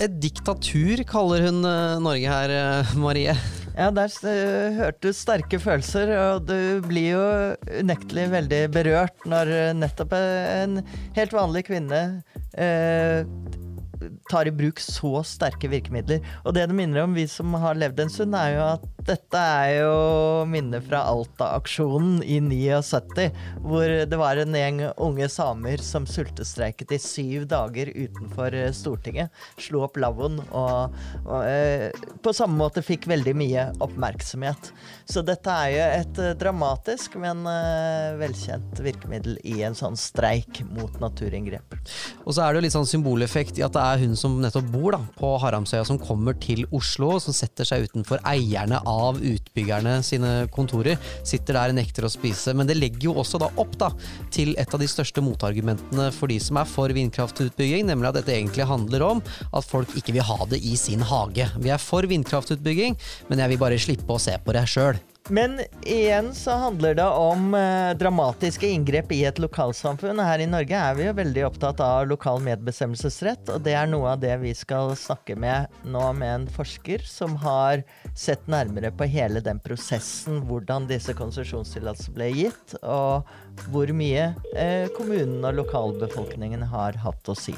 Et 0.00 0.14
diktatur 0.22 1.02
kaller 1.08 1.44
hun 1.48 1.64
eh, 1.68 1.98
Norge 2.00 2.30
her, 2.32 2.54
eh, 2.56 2.94
Marie. 2.98 3.34
Ja, 3.80 3.86
der 3.96 4.12
uh, 4.28 4.74
hørte 4.76 5.08
du 5.08 5.14
sterke 5.16 5.56
følelser, 5.56 6.10
og 6.12 6.42
du 6.50 6.82
blir 6.84 7.14
jo 7.14 7.22
unektelig 7.80 8.26
veldig 8.34 8.58
berørt 8.74 9.24
når 9.24 9.52
eh, 9.56 9.68
nettopp 9.72 10.12
en 10.18 10.82
helt 11.16 11.32
vanlig 11.32 11.62
kvinne 11.70 12.00
eh, 12.60 13.24
tar 14.30 14.48
i 14.48 14.54
bruk 14.54 14.80
så 14.82 15.20
sterke 15.26 15.70
virkemidler. 15.70 16.22
Og 16.44 16.54
det 16.56 16.68
det 16.70 16.76
minner 16.76 17.04
om, 17.04 17.14
vi 17.16 17.26
som 17.28 17.54
har 17.58 17.78
levd 17.78 18.04
en 18.04 18.12
stund, 18.12 18.36
er 18.38 18.54
jo 18.54 18.64
at 18.76 18.86
dette 19.08 19.40
er 19.40 19.70
jo 19.80 19.94
minner 20.50 20.82
fra 20.84 21.02
Alta-aksjonen 21.10 22.20
i 22.22 22.38
79, 22.44 23.28
hvor 23.64 23.94
det 24.06 24.18
var 24.20 24.38
en 24.38 24.54
gjeng 24.54 24.82
unge 25.00 25.26
samer 25.32 25.82
som 25.84 26.06
sultestreiket 26.08 26.94
i 26.94 27.00
syv 27.02 27.46
dager 27.50 27.90
utenfor 27.94 28.54
eh, 28.54 28.70
Stortinget. 28.76 29.34
Slo 29.60 29.84
opp 29.86 29.98
lavvoen 30.00 30.38
og, 30.46 30.94
og 31.24 31.40
eh, 31.48 31.88
på 32.22 32.34
samme 32.36 32.58
måte 32.60 32.84
fikk 32.84 33.08
veldig 33.10 33.34
mye 33.40 33.66
oppmerksomhet. 33.82 34.70
Så 35.10 35.24
dette 35.26 35.50
er 35.50 35.72
jo 35.74 35.86
et 36.04 36.22
eh, 36.22 36.36
dramatisk, 36.38 37.16
men 37.20 37.42
eh, 37.50 38.14
velkjent 38.20 38.78
virkemiddel 38.84 39.40
i 39.48 39.60
en 39.66 39.76
sånn 39.76 39.98
streik 39.98 40.62
mot 40.70 41.00
naturinngrep. 41.02 41.78
Og 42.24 42.36
så 42.36 42.44
er 42.44 42.52
det 42.52 42.60
jo 42.60 42.64
litt 42.68 42.76
sånn 42.76 42.88
symboleffekt 42.88 43.58
i 43.58 43.66
at 43.66 43.74
det 43.74 43.82
er 43.82 43.89
hun 43.98 44.14
som 44.18 44.36
nettopp 44.42 44.68
bor 44.70 44.94
da, 44.94 45.00
på 45.18 45.32
Haramsøya, 45.42 45.82
som 45.88 45.98
kommer 46.00 46.36
til 46.38 46.62
Oslo, 46.76 47.16
som 47.22 47.34
setter 47.34 47.66
seg 47.68 47.88
utenfor 47.88 48.22
eierne 48.28 48.78
av 48.86 49.18
utbyggerne 49.18 49.98
sine 50.06 50.32
kontorer. 50.54 51.00
Sitter 51.26 51.58
der 51.58 51.74
og 51.74 51.78
nekter 51.80 52.06
å 52.06 52.12
spise. 52.12 52.54
Men 52.54 52.70
det 52.70 52.78
legger 52.78 53.10
jo 53.10 53.16
også 53.22 53.40
da 53.42 53.50
opp 53.60 53.76
da, 53.80 53.90
til 54.34 54.54
et 54.60 54.74
av 54.74 54.82
de 54.82 54.88
største 54.90 55.24
motargumentene 55.24 56.10
for 56.14 56.30
de 56.30 56.38
som 56.42 56.60
er 56.60 56.70
for 56.70 56.94
vindkraftutbygging, 56.94 57.88
nemlig 57.90 58.12
at 58.12 58.20
dette 58.20 58.36
egentlig 58.36 58.68
handler 58.70 59.06
om 59.06 59.22
at 59.50 59.66
folk 59.66 59.94
ikke 59.98 60.14
vil 60.16 60.28
ha 60.30 60.40
det 60.50 60.62
i 60.62 60.76
sin 60.78 61.02
hage. 61.02 61.50
Vi 61.58 61.74
er 61.74 61.82
for 61.82 62.06
vindkraftutbygging, 62.10 62.98
men 63.30 63.42
jeg 63.42 63.54
vil 63.54 63.64
bare 63.64 63.80
slippe 63.80 64.14
å 64.14 64.22
se 64.22 64.36
på 64.44 64.56
det 64.56 64.68
sjøl. 64.70 65.00
Men 65.30 65.60
igjen 65.82 66.34
så 66.34 66.50
handler 66.50 66.94
det 66.94 67.04
om 67.06 67.54
eh, 67.54 67.96
dramatiske 67.96 68.66
inngrep 68.66 69.12
i 69.12 69.20
et 69.28 69.38
lokalsamfunn. 69.38 70.18
Her 70.18 70.42
i 70.42 70.48
Norge 70.50 70.74
er 70.74 70.96
vi 70.98 71.06
jo 71.06 71.12
veldig 71.14 71.44
opptatt 71.46 71.82
av 71.86 72.08
lokal 72.10 72.42
medbestemmelsesrett, 72.42 73.52
og 73.54 73.62
det 73.62 73.76
er 73.78 73.86
noe 73.86 74.16
av 74.16 74.24
det 74.24 74.34
vi 74.42 74.50
skal 74.58 74.90
snakke 74.98 75.38
med 75.38 75.70
nå 75.86 76.02
med 76.18 76.34
en 76.34 76.48
forsker 76.50 77.06
som 77.06 77.38
har 77.44 77.84
sett 78.18 78.50
nærmere 78.50 78.90
på 78.90 79.06
hele 79.06 79.38
den 79.44 79.62
prosessen, 79.62 80.42
hvordan 80.50 80.90
disse 80.90 81.14
konsesjonstillatelsene 81.14 82.18
ble 82.18 82.30
gitt, 82.34 82.74
og 82.82 83.30
hvor 83.70 83.94
mye 83.94 84.32
eh, 84.58 84.90
kommunen 84.98 85.44
og 85.46 85.60
lokalbefolkningen 85.62 86.66
har 86.74 86.98
hatt 87.06 87.30
å 87.30 87.38
si. 87.38 87.54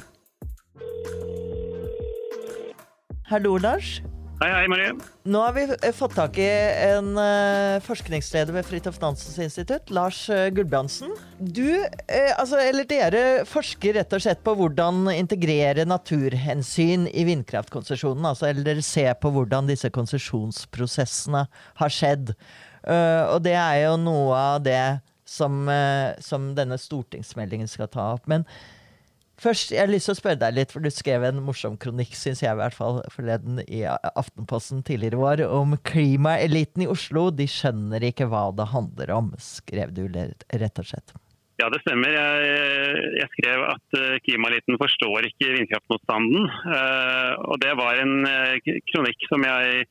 Hallo, 3.33 3.57
Lars. 3.57 4.03
Hei, 4.43 4.49
hei, 4.51 4.67
Marie. 4.67 4.91
Nå 5.31 5.39
har 5.39 5.53
vi 5.55 5.63
eh, 5.71 5.93
fått 5.95 6.17
tak 6.19 6.35
i 6.43 6.47
en 6.89 7.13
uh, 7.15 7.77
forskningsleder 7.87 8.57
ved 8.57 8.67
Fridtjof 8.67 8.97
Nansens 8.99 9.37
institutt, 9.45 9.93
Lars 9.95 10.25
uh, 10.35 10.49
Gulbrandsen. 10.51 11.13
Du, 11.39 11.69
altså, 12.11 12.59
eller 12.59 12.89
dere, 12.91 13.21
forsker 13.47 13.95
rett 14.01 14.17
og 14.19 14.25
slett 14.25 14.43
på 14.43 14.57
hvordan 14.59 15.07
integrere 15.15 15.87
naturhensyn 15.87 17.07
i 17.07 17.23
vindkraftkonsesjonen. 17.31 18.27
Altså, 18.33 18.49
eller 18.51 18.67
dere 18.67 18.83
ser 18.83 19.15
på 19.23 19.31
hvordan 19.31 19.71
disse 19.71 19.93
konsesjonsprosessene 19.95 21.47
har 21.79 21.97
skjedd. 22.01 22.35
og 22.83 23.39
det 23.47 23.55
er 23.55 23.85
jo 23.85 23.97
noe 24.09 24.35
av 24.35 24.63
det 24.67 24.85
som, 25.23 25.71
som 26.19 26.51
denne 26.59 26.83
stortingsmeldingen 26.83 27.71
skal 27.71 27.95
ta 27.95 28.11
opp. 28.17 28.27
Men 28.27 28.43
Først, 29.41 29.73
jeg 29.73 29.81
har 29.81 29.91
lyst 29.91 30.07
til 30.07 30.15
å 30.15 30.19
spørre 30.19 30.39
deg 30.43 30.55
litt, 30.55 30.73
for 30.75 30.85
du 30.85 30.91
skrev 30.93 31.25
en 31.27 31.41
morsom 31.43 31.79
kronikk, 31.81 32.13
synes 32.19 32.43
jeg 32.45 32.53
i 32.53 32.59
hvert 32.61 32.77
fall, 32.77 33.01
forleden 33.11 33.63
i 33.65 33.83
Aftenposten 33.89 34.85
tidligere 34.87 35.43
i 35.43 35.49
om 35.49 35.75
klimaeliten 35.89 36.85
i 36.85 36.91
Oslo. 36.91 37.31
De 37.35 37.49
skjønner 37.51 38.05
ikke 38.13 38.29
hva 38.31 38.51
det 38.55 38.69
handler 38.75 39.15
om, 39.17 39.33
skrev 39.43 39.95
du 39.97 40.05
rett 40.13 40.83
og 40.83 40.87
slett. 40.87 41.15
Ja, 41.61 41.69
det 41.71 41.83
stemmer. 41.85 42.11
Jeg, 42.11 43.09
jeg 43.21 43.31
skrev 43.37 43.65
at 43.69 43.99
uh, 43.99 44.21
klimaeliten 44.27 44.79
forstår 44.81 45.29
ikke 45.29 45.53
vindkraftmotstanden. 45.57 46.49
Uh, 46.67 47.33
og 47.53 47.61
det 47.63 47.75
var 47.79 48.01
en 48.03 48.27
uh, 48.27 48.73
kronikk 48.91 49.29
som 49.31 49.45
jeg 49.47 49.85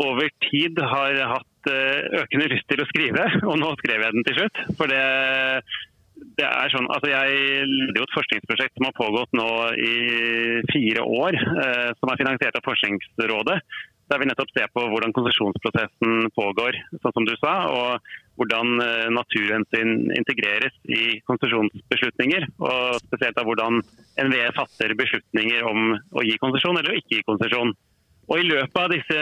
over 0.00 0.30
tid 0.46 0.78
har 0.80 1.18
hatt 1.28 1.46
økende 1.68 2.46
lyst 2.48 2.64
til 2.72 2.80
å 2.80 2.86
skrive, 2.88 3.26
og 3.50 3.58
nå 3.60 3.74
skrev 3.82 4.00
jeg 4.00 4.16
den 4.16 4.24
til 4.24 4.38
slutt. 4.38 4.60
For 4.78 4.88
det 4.88 5.02
det 6.38 6.46
er 6.46 6.72
sånn, 6.72 6.88
altså 6.92 7.10
Jeg 7.10 7.68
leder 7.68 8.00
jo 8.00 8.06
et 8.06 8.16
forskningsprosjekt 8.16 8.76
som 8.78 8.88
har 8.88 8.96
pågått 8.96 9.36
nå 9.36 9.50
i 9.76 9.94
fire 10.72 11.04
år, 11.04 11.36
eh, 11.36 11.92
som 11.98 12.12
er 12.12 12.20
finansiert 12.20 12.58
av 12.58 12.66
Forskningsrådet. 12.66 13.60
Der 14.10 14.18
vi 14.18 14.26
nettopp 14.26 14.50
ser 14.50 14.66
på 14.74 14.82
hvordan 14.90 15.14
konsesjonsprosessen 15.14 16.32
pågår, 16.34 16.78
sånn 16.98 17.14
som 17.14 17.26
du 17.28 17.36
sa. 17.38 17.52
Og 17.70 18.10
hvordan 18.40 18.80
eh, 18.82 19.06
naturhensyn 19.14 20.10
integreres 20.16 20.74
i 20.90 21.20
konsesjonsbeslutninger. 21.28 22.48
Og 22.58 22.98
spesielt 23.04 23.38
av 23.38 23.46
hvordan 23.46 23.82
NVE 24.18 24.48
fatter 24.56 24.96
beslutninger 24.98 25.68
om 25.68 25.94
å 25.94 26.26
gi 26.26 26.40
konsesjon 26.42 26.80
eller 26.80 26.98
ikke 26.98 27.20
gi 27.20 27.28
konsesjon. 27.28 27.74
Og 28.30 28.38
I 28.38 28.46
løpet 28.46 28.78
av 28.78 28.90
disse 28.92 29.20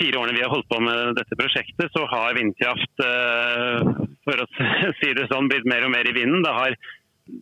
fire 0.00 0.18
årene 0.18 0.34
vi 0.34 0.42
har 0.42 0.50
holdt 0.50 0.68
på 0.70 0.80
med 0.82 1.18
dette 1.18 1.38
prosjektet, 1.38 1.92
så 1.94 2.06
har 2.10 2.38
vindkraft 2.38 3.04
eh, 3.06 3.90
for 4.26 4.42
å 4.42 4.48
si 5.00 5.12
det 5.14 5.28
sånn, 5.30 5.50
blitt 5.50 5.68
mer 5.70 5.86
og 5.86 5.94
mer 5.94 6.08
i 6.10 6.14
vinden. 6.16 6.42
Det, 6.42 6.54
har, 6.56 6.74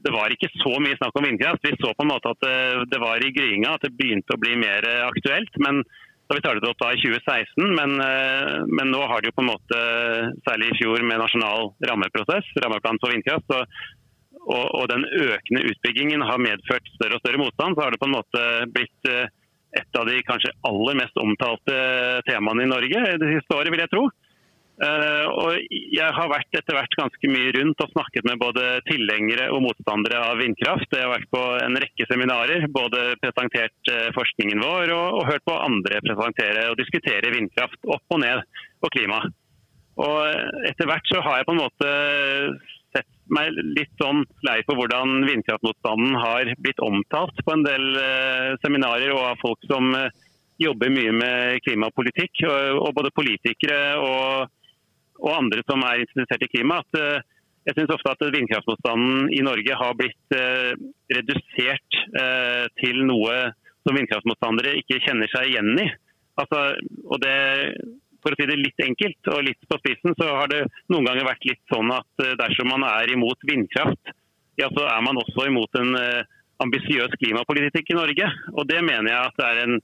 det 0.04 0.12
var 0.12 0.34
ikke 0.34 0.52
så 0.58 0.74
mye 0.76 0.98
snakk 1.00 1.16
om 1.16 1.28
vindkraft. 1.30 1.64
Vi 1.64 1.78
så 1.80 1.94
på 1.96 2.04
en 2.04 2.12
måte 2.12 2.34
at 2.36 2.44
det, 2.44 2.58
det 2.92 3.00
var 3.00 3.24
i 3.24 3.32
gryinga, 3.32 3.78
at 3.78 3.86
det 3.88 3.96
begynte 3.96 4.36
å 4.36 4.42
bli 4.42 4.58
mer 4.60 4.90
aktuelt. 5.06 5.56
men 5.64 5.84
da 6.26 6.34
vi 6.34 6.42
startet 6.42 6.66
opp 6.66 6.80
da 6.82 6.90
i 6.90 6.98
2016, 6.98 7.68
men, 7.78 7.92
eh, 8.02 8.54
men, 8.66 8.90
nå 8.90 9.02
har 9.06 9.22
det 9.22 9.30
jo 9.30 9.36
på 9.38 9.44
en 9.44 9.52
måte, 9.52 9.82
særlig 10.48 10.72
i 10.72 10.78
fjor 10.80 11.04
med 11.06 11.20
nasjonal 11.22 11.70
rammeprosess, 11.90 12.48
rammeplan 12.64 12.98
for 13.02 13.14
vindkraft, 13.14 13.54
og, 13.54 14.66
og, 14.66 14.84
den 14.90 15.06
økende 15.06 15.64
utbyggingen 15.70 16.22
har 16.26 16.42
medført 16.42 16.86
større 16.96 17.18
og 17.18 17.22
større 17.22 17.40
motstand, 17.42 17.76
så 17.76 17.84
har 17.84 17.94
det 17.94 18.02
på 18.02 18.08
en 18.10 18.16
måte 18.16 18.42
blitt 18.74 19.10
eh, 19.10 19.30
et 19.80 19.98
av 20.00 20.06
de 20.08 20.20
kanskje 20.26 20.54
aller 20.68 20.98
mest 20.98 21.18
omtalte 21.20 21.80
temaene 22.28 22.64
i 22.64 22.70
Norge 22.70 23.02
det 23.20 23.32
siste 23.34 23.58
året, 23.58 23.72
vil 23.74 23.84
jeg 23.84 23.92
tro. 23.92 24.06
Uh, 24.76 25.24
og 25.40 25.54
jeg 25.72 26.08
har 26.12 26.28
vært 26.28 26.56
etter 26.58 26.76
hvert 26.76 26.96
ganske 26.98 27.28
mye 27.32 27.52
rundt 27.56 27.80
og 27.80 27.92
snakket 27.94 28.26
med 28.28 28.40
både 28.42 28.64
tilhengere 28.84 29.46
og 29.56 29.62
motstandere 29.64 30.20
av 30.20 30.36
vindkraft. 30.42 30.92
Jeg 30.92 31.06
har 31.06 31.14
vært 31.14 31.30
på 31.32 31.44
en 31.64 31.78
rekke 31.80 32.08
seminarer, 32.10 32.66
både 32.74 33.06
presentert 33.22 33.92
uh, 33.92 34.10
forskningen 34.18 34.60
vår 34.60 34.92
og, 34.92 35.06
og, 35.16 35.22
hørt 35.30 35.46
på 35.48 35.56
andre 35.56 36.02
presentere 36.04 36.66
og 36.68 36.76
diskutere 36.82 37.32
vindkraft 37.32 37.88
opp 37.88 38.18
og 38.18 38.20
ned 38.20 38.44
og 38.84 38.92
klima. 38.92 39.22
Og 39.96 40.18
etter 40.68 40.90
hvert 40.90 41.08
så 41.08 41.24
har 41.24 41.40
jeg 41.40 41.48
på 41.48 41.56
en 41.56 41.62
måte 41.62 41.92
meg 43.32 43.56
litt 43.56 43.92
sånn 44.00 44.22
lei 44.46 44.60
på 44.66 44.76
hvordan 44.78 45.24
vindkraftmotstanden 45.26 46.18
har 46.20 46.52
blitt 46.62 46.82
omtalt 46.84 47.42
på 47.44 47.54
en 47.54 47.64
del 47.66 47.86
eh, 48.00 48.52
seminarer 48.62 49.14
og 49.14 49.22
av 49.32 49.40
folk 49.42 49.66
som 49.70 49.90
eh, 49.98 50.12
jobber 50.62 50.92
mye 50.92 51.12
med 51.12 51.64
klimapolitikk. 51.66 52.46
Og, 52.48 52.92
både 52.96 53.12
politikere 53.12 53.80
og, 54.00 54.52
og, 55.20 55.32
andre 55.34 55.64
som 55.68 55.82
er 55.84 56.04
interessert 56.04 56.46
i 56.46 56.52
klima. 56.54 56.80
at 56.84 57.00
eh, 57.00 57.26
jeg 57.66 57.80
synes 57.80 57.96
ofte 57.96 58.14
at 58.14 58.26
vindkraftmotstanden 58.30 59.28
i 59.34 59.42
Norge 59.42 59.74
har 59.74 59.96
blitt 59.98 60.34
redusert 61.10 61.96
til 62.78 63.00
noe 63.08 63.32
som 63.82 63.96
vindkraftmotstandere 63.98 64.76
ikke 64.78 65.00
kjenner 65.02 65.26
seg 65.32 65.48
igjen 65.50 65.72
i. 65.82 65.88
Altså, 66.38 66.60
og 67.10 67.18
det 67.24 67.34
for 68.26 68.34
å 68.34 68.38
si 68.40 68.48
det 68.50 68.58
litt 68.58 68.82
enkelt 68.82 69.28
og 69.30 69.44
litt 69.46 69.68
på 69.70 69.78
spissen, 69.78 70.16
så 70.18 70.32
har 70.40 70.50
det 70.50 70.64
noen 70.90 71.06
ganger 71.06 71.28
vært 71.28 71.46
litt 71.46 71.62
sånn 71.70 71.92
at 71.94 72.24
eh, 72.24 72.34
dersom 72.40 72.72
man 72.74 72.82
er 72.88 73.12
imot 73.14 73.46
vindkraft, 73.46 74.14
ja, 74.58 74.66
så 74.72 74.88
er 74.88 75.04
man 75.04 75.20
også 75.20 75.44
imot 75.50 75.76
en 75.76 75.90
uh, 76.00 76.24
ambisiøs 76.64 77.12
klimapolitikk 77.20 77.92
i 77.92 77.98
Norge. 77.98 78.30
Og 78.56 78.64
det 78.64 78.80
mener 78.80 79.10
jeg 79.10 79.28
at 79.28 79.36
det 79.36 79.48
er 79.50 79.58
en, 79.66 79.74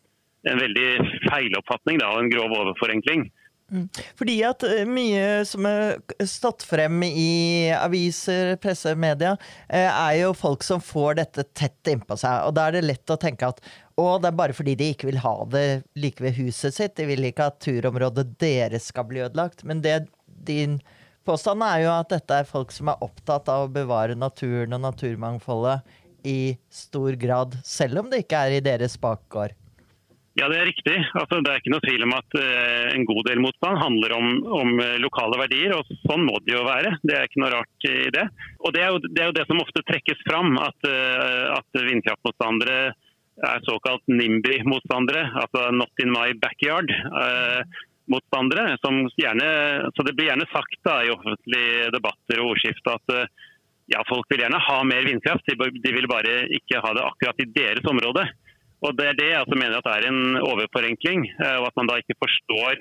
en 0.49 0.63
veldig 0.63 0.87
feiloppfatning 1.27 2.01
da, 2.01 2.09
og 2.15 2.23
en 2.23 2.33
grov 2.33 2.55
overforenkling. 2.57 3.27
Mm. 3.73 3.85
Fordi 4.17 4.39
at 4.49 4.65
eh, 4.69 4.83
mye 4.89 5.45
som 5.49 5.69
er 5.69 6.01
stått 6.29 6.65
frem 6.65 7.05
i 7.07 7.69
aviser, 7.77 8.57
presse, 8.65 8.97
media, 8.97 9.37
er 9.69 10.17
jo 10.23 10.33
folk 10.37 10.65
som 10.67 10.83
får 10.83 11.21
dette 11.21 11.47
tett 11.53 11.93
innpå 11.93 12.19
seg. 12.21 12.49
Og 12.49 12.57
da 12.57 12.69
er 12.69 12.79
det 12.79 12.87
lett 12.89 13.13
å 13.13 13.21
tenke 13.21 13.53
at 13.53 13.63
og 14.01 14.23
det 14.23 14.31
er 14.31 14.39
bare 14.39 14.57
fordi 14.57 14.75
de 14.79 14.91
ikke 14.95 15.11
vil 15.11 15.21
ha 15.23 15.35
det 15.53 15.67
like 15.99 16.25
ved 16.25 16.37
huset 16.39 16.77
sitt. 16.77 16.97
De 16.97 17.07
vil 17.09 17.29
ikke 17.29 17.51
at 17.51 17.61
turområdet 17.65 18.27
deres 18.41 18.91
skal 18.93 19.09
bli 19.09 19.25
ødelagt. 19.25 19.65
Men 19.69 19.83
det 19.85 20.07
din 20.27 20.79
påstand 21.27 21.63
er 21.67 21.85
jo 21.85 21.95
at 21.95 22.13
dette 22.13 22.43
er 22.43 22.49
folk 22.49 22.73
som 22.75 22.91
er 22.91 23.03
opptatt 23.05 23.51
av 23.53 23.67
å 23.67 23.73
bevare 23.73 24.19
naturen 24.19 24.75
og 24.75 24.85
naturmangfoldet 24.87 25.99
i 26.27 26.55
stor 26.71 27.19
grad, 27.19 27.57
selv 27.67 28.03
om 28.03 28.11
det 28.11 28.23
ikke 28.25 28.45
er 28.47 28.59
i 28.59 28.65
deres 28.65 28.95
bakgård. 29.03 29.57
Ja, 30.39 30.47
det 30.49 30.63
er 30.63 30.69
riktig. 30.71 30.95
Altså, 31.13 31.43
det 31.45 31.51
er 31.51 31.61
ikke 31.61 31.73
noe 31.75 31.85
tvil 31.85 32.05
om 32.07 32.15
at 32.17 32.37
uh, 32.41 32.87
en 32.95 33.05
god 33.05 33.27
del 33.29 33.43
motstand 33.45 33.81
handler 33.83 34.15
om, 34.17 34.29
om, 34.63 34.71
eh, 34.81 34.95
lokale 35.03 35.37
verdier, 35.43 35.75
og 35.77 35.91
sånn 36.07 36.25
må 36.25 36.39
det 36.47 36.55
jo 36.55 36.63
være. 36.65 36.95
Det 37.05 37.19
er 37.19 37.29
ikke 37.29 37.43
noe 37.43 37.51
rart 37.53 37.89
i 37.91 37.97
det. 38.15 38.25
Og 38.65 38.73
Det 38.73 38.81
er 38.81 38.95
jo 38.95 39.03
det, 39.05 39.19
er 39.19 39.29
jo 39.29 39.37
det 39.37 39.45
som 39.51 39.61
ofte 39.61 39.85
trekkes 39.91 40.25
fram, 40.25 40.57
at, 40.63 40.89
uh, 40.89 41.59
at 41.59 41.83
vindkraftmotstandere 41.91 42.79
er 43.41 43.65
såkalt 43.65 44.05
NIMBY-motstandere, 44.12 45.25
altså 45.41 45.71
Not 45.73 45.89
in 46.05 46.12
my 46.12 46.37
backyard-motstandere. 46.43 48.65
Eh, 48.73 48.77
som 48.85 49.09
gjerne, 49.17 49.49
så 49.97 50.01
Det 50.05 50.15
blir 50.17 50.29
gjerne 50.29 50.53
sagt 50.53 50.81
da, 50.85 51.05
i 51.05 51.15
offentlige 51.15 51.91
debatter 51.95 52.37
og 52.43 52.49
ordskifte 52.55 52.89
at 52.99 53.07
eh, 53.17 53.31
ja, 53.93 54.01
folk 54.09 54.27
vil 54.31 54.43
gjerne 54.45 54.67
ha 54.69 54.79
mer 54.87 55.03
vindkraft, 55.09 55.45
de 55.49 55.91
vil 55.93 56.09
bare 56.11 56.33
ikke 56.59 56.83
ha 56.85 56.91
det 56.97 57.09
akkurat 57.09 57.39
i 57.43 57.53
deres 57.57 57.87
område. 57.89 58.23
Og 58.83 58.91
Det 58.99 59.07
er 59.09 59.19
det 59.19 59.29
jeg 59.31 59.41
altså 59.41 59.57
mener 59.59 59.77
at 59.79 59.91
er 59.91 60.03
en 60.09 60.23
overforenkling, 60.43 61.21
eh, 61.31 61.59
og 61.61 61.67
at 61.71 61.77
man 61.79 61.89
da 61.91 61.95
ikke 62.03 62.23
forstår 62.23 62.73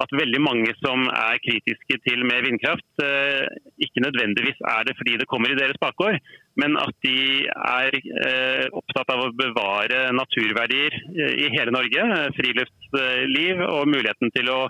at 0.00 0.14
veldig 0.16 0.40
mange 0.40 0.72
som 0.80 1.02
er 1.12 1.40
kritiske 1.44 1.98
til 2.06 2.24
mer 2.28 2.44
vindkraft, 2.46 2.86
eh, 3.04 3.44
ikke 3.84 4.04
nødvendigvis 4.06 4.62
er 4.72 4.86
det 4.88 4.96
fordi 4.96 5.18
det 5.20 5.28
kommer 5.28 5.52
i 5.52 5.58
deres 5.58 5.80
bakgård, 5.82 6.16
men 6.60 6.78
at 6.80 6.94
de 7.04 7.44
er 7.44 7.98
eh, 8.00 8.66
opptatt 8.80 9.12
av 9.12 9.26
å 9.26 9.34
bevare 9.36 10.08
naturverdier 10.16 10.96
i 11.44 11.50
hele 11.52 11.74
Norge. 11.76 12.06
Friluftsliv 12.38 13.62
og 13.68 13.88
muligheten 13.92 14.32
til 14.36 14.50
å 14.52 14.60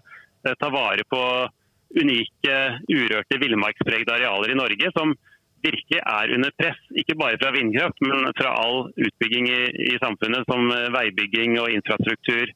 ta 0.43 0.71
vare 0.73 1.05
på 1.11 1.25
unike, 2.01 2.57
urørte 2.91 3.41
villmarkspregede 3.43 4.15
arealer 4.17 4.53
i 4.55 4.59
Norge. 4.59 4.93
som 4.97 5.15
virkelig 5.61 5.99
er 6.01 6.31
under 6.33 6.51
press, 6.57 6.79
ikke 6.97 7.19
bare 7.21 7.37
fra 7.37 7.51
vindkraft, 7.53 7.99
men 8.01 8.31
fra 8.39 8.55
all 8.63 8.87
utbygging 8.97 9.49
i, 9.51 9.61
i 9.93 9.99
samfunnet, 10.01 10.49
som 10.49 10.71
veibygging 10.95 11.59
og 11.61 11.69
infrastruktur. 11.75 12.55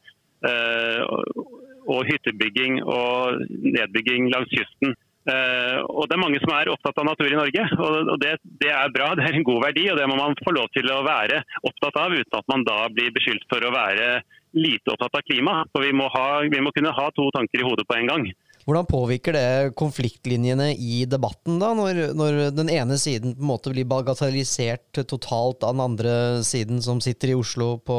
Og 1.90 2.06
hyttebygging 2.08 2.80
og 2.82 3.42
nedbygging 3.48 4.30
langs 4.32 4.52
kysten. 4.52 4.94
Uh, 5.24 5.80
og 5.88 6.04
Det 6.04 6.16
er 6.16 6.20
mange 6.20 6.40
som 6.42 6.50
er 6.52 6.68
opptatt 6.68 6.98
av 7.00 7.06
natur 7.08 7.32
i 7.32 7.36
Norge, 7.38 7.62
og 7.80 8.18
det, 8.20 8.34
det, 8.60 8.68
er 8.68 8.92
bra. 8.92 9.12
Det 9.16 9.24
er 9.24 9.38
en 9.38 9.46
god 9.48 9.62
verdi, 9.64 9.86
og 9.88 9.96
det 9.96 10.08
må 10.10 10.18
man 10.20 10.36
få 10.44 10.52
lov 10.52 10.68
til 10.76 10.90
å 10.92 11.00
være 11.06 11.40
opptatt 11.64 11.96
av, 12.02 12.12
uten 12.12 12.40
at 12.40 12.50
man 12.52 12.64
da 12.68 12.82
blir 12.92 13.14
beskyldt 13.14 13.46
for 13.48 13.64
å 13.64 13.72
være 13.72 14.18
lite 14.52 14.92
opptatt 14.92 15.16
av 15.16 15.24
klima. 15.24 15.62
For 15.72 15.86
vi 15.86 15.94
må, 15.96 16.10
ha, 16.12 16.26
vi 16.44 16.60
må 16.60 16.74
kunne 16.76 16.92
ha 16.92 17.06
to 17.16 17.30
tanker 17.36 17.62
i 17.62 17.64
hodet 17.64 17.88
på 17.88 17.96
en 17.96 18.10
gang. 18.12 18.28
Hvordan 18.64 18.86
påvirker 18.88 19.36
det 19.36 19.74
konfliktlinjene 19.76 20.70
i 20.72 21.02
debatten, 21.10 21.58
da, 21.60 21.72
når, 21.76 22.00
når, 22.16 22.38
den 22.56 22.70
ene 22.72 22.96
siden 23.00 23.34
på 23.36 23.44
en 23.44 23.50
måte 23.50 23.72
blir 23.74 23.84
bagatellisert 23.88 25.02
totalt 25.04 25.66
av 25.66 25.76
den 25.76 25.84
andre 25.84 26.14
siden, 26.46 26.80
som 26.84 27.02
sitter 27.04 27.34
i 27.34 27.36
Oslo 27.36 27.74
på, 27.84 27.98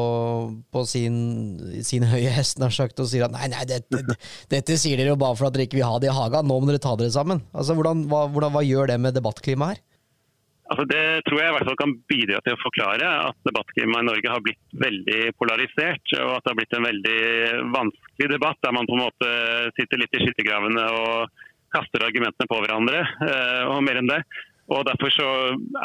på 0.74 0.86
sin, 0.90 1.18
sin, 1.86 2.08
høye 2.10 2.34
hest 2.34 2.58
sagt, 2.74 3.00
og 3.00 3.12
sier 3.12 3.28
at 3.28 3.36
nei, 3.36 3.50
nei, 3.54 3.62
dette, 3.70 4.18
dette 4.50 4.80
sier 4.82 4.98
dere 4.98 5.14
jo 5.14 5.22
bare 5.22 5.38
for 5.38 5.50
at 5.50 5.56
dere 5.56 5.68
ikke 5.70 5.78
vil 5.78 5.88
ha 5.88 6.00
det 6.02 6.10
i 6.10 6.18
haga, 6.18 6.42
nå 6.42 6.58
må 6.58 6.72
dere 6.72 6.82
ta 6.82 6.96
dere 6.98 7.14
sammen. 7.14 7.44
Altså, 7.54 7.78
hvordan, 7.78 8.08
hva, 8.10 8.26
hvordan, 8.34 8.56
hva 8.56 8.66
gjør 8.66 8.90
det 8.90 9.02
med 9.06 9.18
debattklimaet 9.20 9.78
her? 9.78 9.84
Altså 10.66 10.86
det 10.90 11.04
tror 11.28 11.40
jeg 11.40 11.52
i 11.52 11.54
hvert 11.54 11.68
fall 11.70 11.78
kan 11.78 11.92
bidra 12.10 12.40
til 12.42 12.56
å 12.56 12.62
forklare 12.64 13.10
at 13.28 13.38
debattklimaet 13.46 14.02
i 14.02 14.08
Norge 14.08 14.32
har 14.34 14.42
blitt 14.46 14.80
veldig 14.82 15.20
polarisert. 15.38 16.16
Og 16.18 16.32
at 16.34 16.46
det 16.46 16.52
har 16.52 16.58
blitt 16.58 16.76
en 16.78 16.88
veldig 16.88 17.20
vanskelig 17.76 18.32
debatt 18.34 18.60
der 18.66 18.74
man 18.74 18.90
på 18.90 18.98
en 18.98 19.04
måte 19.06 19.30
sitter 19.78 20.02
litt 20.02 20.18
i 20.18 20.24
skyttergravene 20.24 20.88
og 20.98 21.46
kaster 21.76 22.08
argumentene 22.08 22.50
på 22.50 22.60
hverandre. 22.64 23.06
Eh, 23.30 23.64
og 23.70 23.84
mer 23.86 24.02
enn 24.02 24.10
det. 24.10 24.22
Og 24.74 24.82
Derfor 24.88 25.14
så 25.14 25.30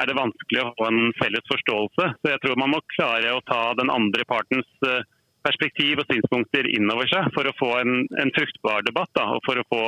er 0.01 0.09
det 0.09 0.17
vanskelig 0.17 0.63
å 0.65 0.75
få 0.79 0.89
en 0.89 1.01
felles 1.21 1.51
forståelse. 1.53 2.13
Så 2.17 2.33
jeg 2.33 2.41
tror 2.41 2.61
man 2.61 2.73
må 2.73 2.85
klare 2.97 3.35
å 3.37 3.45
ta 3.45 3.75
den 3.77 3.93
andre 3.93 4.25
partens 4.29 4.71
eh, 4.89 5.03
perspektiv 5.45 6.01
og 6.01 6.09
synspunkter 6.09 6.69
innover 6.73 7.09
seg 7.11 7.29
for 7.37 7.49
å 7.49 7.57
få 7.61 7.75
en, 7.83 8.07
en 8.21 8.33
fruktbar 8.37 8.87
debatt. 8.89 9.13
Da, 9.17 9.29
og 9.37 9.45
for 9.45 9.61
å 9.61 9.69
få 9.69 9.83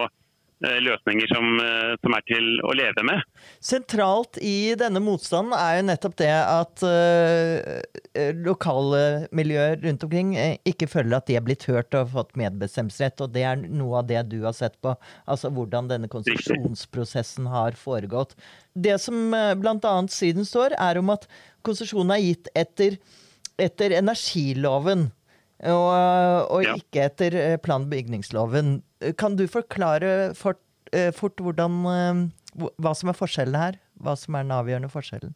løsninger 0.63 1.27
som, 1.33 1.47
eh, 1.59 1.93
som, 2.03 2.15
er 2.15 2.25
til 2.29 2.49
å 2.63 2.75
leve 2.77 3.05
med. 3.07 3.23
Sentralt 3.63 4.39
i 4.39 4.75
denne 4.79 5.03
motstanden 5.03 5.55
er 5.57 5.79
jo 5.79 5.87
nettopp 5.89 6.17
det 6.21 6.31
at 6.33 6.85
uh, 6.87 8.35
lokale 8.45 9.29
miljøer 9.35 9.81
rundt 9.83 10.05
omkring 10.07 10.35
ikke 10.69 10.89
føler 10.91 11.19
at 11.19 11.31
de 11.31 11.39
er 11.39 11.47
blitt 11.47 11.67
hørt 11.71 11.95
og 11.99 12.13
fått 12.15 12.37
medbestemmelsesrett. 12.39 13.25
Og 13.25 13.33
det 13.35 13.47
er 13.49 13.65
noe 13.65 14.03
av 14.03 14.11
det 14.11 14.23
du 14.31 14.39
har 14.45 14.55
sett 14.57 14.79
på, 14.85 14.95
altså 15.27 15.51
hvordan 15.55 15.91
denne 15.91 16.11
konsesjonsprosessen 16.13 17.49
har 17.51 17.79
foregått. 17.79 18.37
Det 18.73 18.99
som 19.03 19.35
bl.a. 19.59 19.97
siden 20.13 20.47
står, 20.49 20.77
er 20.79 21.01
om 21.01 21.11
at 21.15 21.27
konsesjonen 21.67 22.15
er 22.15 22.23
gitt 22.23 22.53
etter, 22.59 23.01
etter 23.61 23.99
energiloven. 23.99 25.11
Og, 25.63 25.91
og 26.51 26.65
ja. 26.65 26.73
ikke 26.75 27.05
etter 27.07 27.37
plan- 27.63 27.85
og 27.87 27.93
bygningsloven. 27.93 28.81
Kan 29.19 29.37
du 29.37 29.47
forklare 29.51 30.33
fort, 30.39 30.63
eh, 30.93 31.11
fort 31.15 31.41
hvordan, 31.41 31.79
eh, 31.91 32.69
hva 32.79 32.95
som 32.95 33.11
er 33.11 33.19
forskjellen 33.19 33.59
her? 33.59 33.79
Hva 34.03 34.17
som 34.19 34.35
er 34.35 34.45
den 34.45 34.57
avgjørende 34.57 34.93
forskjellen? 34.93 35.35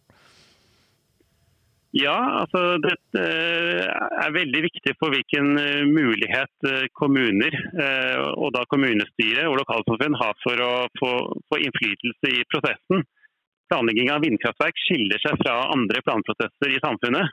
Ja, 1.96 2.42
altså 2.42 2.76
Dette 2.82 3.22
eh, 3.22 3.86
er 4.20 4.34
veldig 4.34 4.62
viktig 4.66 4.92
for 5.00 5.14
hvilken 5.14 5.54
mulighet 5.94 6.68
kommuner, 6.98 7.54
og 8.36 8.50
da 8.52 8.66
kommunestyret 8.68 9.46
og 9.48 9.56
lokalsamfunn 9.62 10.18
har 10.20 10.34
for 10.42 10.60
å 10.60 10.72
få, 11.00 11.12
få 11.48 11.60
innflytelse 11.62 12.34
i 12.34 12.44
prosessen. 12.52 13.06
Planlegging 13.72 14.12
av 14.12 14.22
vindkraftverk 14.22 14.76
skiller 14.84 15.22
seg 15.24 15.40
fra 15.40 15.56
andre 15.74 16.02
planprosesser 16.06 16.74
i 16.74 16.82
samfunnet. 16.84 17.32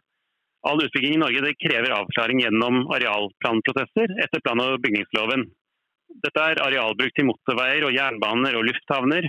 All 0.64 0.80
utbygging 0.80 1.18
i 1.18 1.20
Norge 1.20 1.52
krever 1.60 1.92
avklaring 1.92 2.40
gjennom 2.40 2.86
arealplanprosesser 2.96 4.16
etter 4.24 4.42
plan- 4.46 4.64
og 4.64 4.80
bygningsloven. 4.86 5.44
Dette 6.22 6.44
er 6.44 6.62
arealbruk 6.62 7.14
til 7.16 7.28
motorveier 7.28 7.86
og 7.88 7.96
jernbaner 7.96 8.58
og 8.60 8.68
lufthavner, 8.68 9.28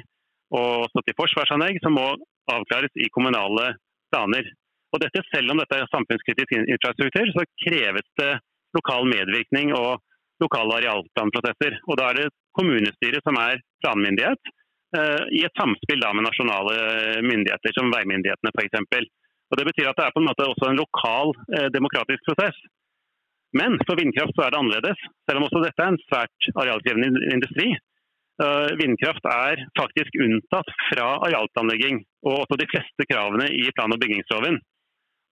og 0.54 0.86
også 0.86 1.02
til 1.06 1.16
forsvarsanlegg, 1.18 1.80
som 1.82 1.96
må 1.96 2.06
avklares 2.52 2.92
i 3.00 3.08
kommunale 3.14 3.72
planer. 4.12 4.50
Og 4.94 5.00
dette 5.02 5.22
Selv 5.32 5.50
om 5.50 5.58
dette 5.58 5.78
er 5.78 5.90
samfunnskritisk 5.90 6.52
infrastruktur, 6.54 7.30
så 7.34 7.46
kreves 7.64 8.06
det 8.20 8.32
lokal 8.76 9.08
medvirkning 9.10 9.72
og 9.74 9.98
lokale 10.42 10.78
arealplanprosesser. 10.78 11.80
Og 11.88 11.98
Da 11.98 12.10
er 12.10 12.14
det 12.20 12.34
kommunestyret 12.58 13.24
som 13.26 13.34
er 13.40 13.58
planmyndighet, 13.82 14.42
eh, 14.98 15.22
i 15.38 15.42
et 15.42 15.58
samspill 15.58 16.02
med 16.14 16.26
nasjonale 16.28 16.76
myndigheter, 17.26 17.70
som 17.74 17.90
veimyndighetene 17.90 18.54
f.eks. 18.54 19.10
Det 19.54 19.66
betyr 19.70 19.90
at 19.90 19.98
det 19.98 20.04
er 20.06 20.14
på 20.14 20.22
en 20.22 20.30
måte 20.30 20.46
også 20.50 20.70
en 20.70 20.80
lokal 20.82 21.34
eh, 21.54 21.68
demokratisk 21.70 22.22
prosess. 22.26 22.56
Men 23.54 23.78
for 23.86 23.98
vindkraft 24.00 24.34
så 24.34 24.44
er 24.44 24.52
det 24.52 24.60
annerledes, 24.60 25.02
selv 25.28 25.40
om 25.40 25.46
også 25.46 25.62
dette 25.62 25.82
er 25.82 25.92
en 25.92 26.04
svært 26.08 26.48
arealkrevende 26.58 27.26
industri. 27.36 27.68
Uh, 28.42 28.66
vindkraft 28.80 29.26
er 29.30 29.60
faktisk 29.78 30.16
unntatt 30.18 30.70
fra 30.88 31.10
arealplanlegging 31.28 32.00
og 32.26 32.40
også 32.40 32.58
de 32.58 32.66
fleste 32.72 33.06
kravene 33.06 33.46
i 33.54 33.68
plan- 33.76 33.94
og 33.94 34.00
bygningsloven. 34.02 34.58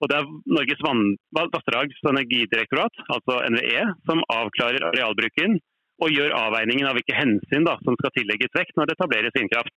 Og 0.03 0.11
Det 0.11 0.17
er 0.19 0.31
Norges 0.51 0.83
vassdrags- 1.35 2.01
og 2.07 2.11
energidirektorat, 2.13 2.95
altså 3.15 3.43
NVE, 3.51 3.83
som 4.07 4.23
avklarer 4.35 4.87
arealbruken 4.91 5.59
og 6.03 6.15
gjør 6.15 6.35
avveiningen 6.35 6.89
av 6.89 6.99
hvilke 6.99 7.15
hensyn 7.15 7.67
da, 7.67 7.77
som 7.87 7.99
skal 7.99 8.15
tillegges 8.17 8.55
vekt 8.55 8.75
når 8.79 8.91
det 8.91 8.97
etableres 8.99 9.37
vindkraft. 9.39 9.75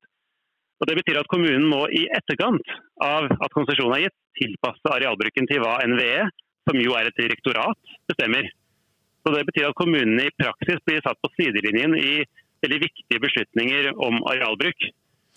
Og 0.82 0.90
Det 0.90 0.98
betyr 0.98 1.22
at 1.22 1.30
kommunen 1.32 1.66
må 1.70 1.86
i 1.94 2.06
etterkant 2.18 2.74
av 3.02 3.30
at 3.30 3.54
konsesjonen 3.58 3.98
er 3.98 4.06
gitt, 4.06 4.18
tilpasse 4.36 4.92
arealbruken 4.92 5.48
til 5.48 5.62
hva 5.64 5.78
NVE 5.88 6.26
som 6.66 6.80
jo 6.82 6.96
er 6.98 7.10
et 7.10 7.20
direktorat, 7.20 7.96
bestemmer. 8.10 8.50
Så 9.26 9.34
Det 9.34 9.46
betyr 9.48 9.70
at 9.70 9.78
kommunene 9.80 10.28
i 10.28 10.36
praksis 10.38 10.82
blir 10.86 11.02
satt 11.02 11.18
på 11.22 11.32
sidelinjen 11.34 11.96
i 11.98 12.26
veldig 12.66 12.82
viktige 12.84 13.22
beslutninger 13.24 13.92
om 13.98 14.22
arealbruk. 14.30 14.90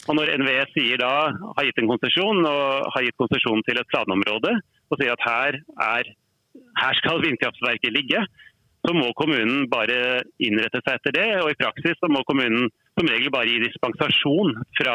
Og 0.08 0.16
Når 0.16 0.34
NVE 0.40 0.64
sier 0.74 1.00
da, 1.00 1.32
har 1.56 1.66
gitt 1.66 1.80
en 1.80 1.90
konsesjon 1.90 2.44
og 2.46 2.92
har 2.94 3.06
gitt 3.06 3.18
konsesjon 3.20 3.64
til 3.66 3.80
et 3.80 3.90
planområde 3.90 4.52
og 4.88 5.00
sier 5.00 5.12
at 5.12 5.24
her, 5.24 5.58
er, 5.84 6.12
her 6.80 7.00
skal 7.00 7.24
vindkraftverket 7.24 7.92
ligge, 7.92 8.22
så 8.86 8.94
må 8.94 9.10
kommunen 9.18 9.66
bare 9.68 10.22
innrette 10.40 10.80
seg 10.84 10.96
etter 10.96 11.16
det. 11.16 11.26
Og 11.42 11.50
i 11.52 11.58
praksis 11.58 11.98
så 11.98 12.08
må 12.12 12.22
kommunen 12.28 12.70
som 12.96 13.10
regel 13.10 13.32
bare 13.34 13.50
gi 13.50 13.58
dispensasjon 13.66 14.54
fra 14.78 14.94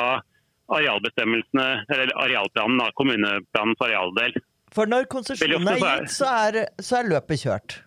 arealbestemmelsene, 0.73 1.67
eller 1.91 2.13
arealplanen, 2.23 2.81
kommuneplanens 2.97 3.83
arealdel. 3.83 4.39
For 4.73 4.89
når 4.89 5.05
konsesjonen 5.11 5.69
er 5.75 5.81
gitt, 5.81 6.15
så 6.15 6.31
er, 6.47 6.63
så 6.81 7.01
er 7.01 7.11
løpet 7.11 7.45
kjørt? 7.45 7.77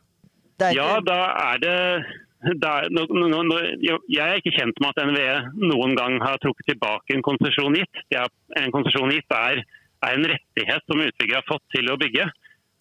Er 0.62 0.72
ja, 0.77 0.92
da 1.05 1.18
er 1.51 1.61
det 1.61 2.68
er, 2.68 2.88
no, 2.94 3.03
no, 3.11 3.40
no, 3.42 3.57
jeg 3.83 4.22
er 4.22 4.38
ikke 4.38 4.55
kjent 4.55 4.79
med 4.83 4.92
at 4.92 5.09
NVE 5.09 5.66
noen 5.66 5.96
gang 5.99 6.18
har 6.22 6.38
trukket 6.42 6.68
tilbake 6.70 7.16
en 7.16 7.25
konsesjon 7.27 7.75
gitt. 7.75 8.03
En 8.14 8.75
konsesjon 8.75 9.11
gitt 9.11 9.35
er, 9.35 9.62
er, 10.05 10.12
en 10.12 10.29
rettighet 10.31 10.85
som 10.87 11.03
utbygger 11.03 11.40
har 11.40 11.49
fått 11.49 11.64
til 11.75 11.90
å 11.90 11.99
bygge. 12.01 12.29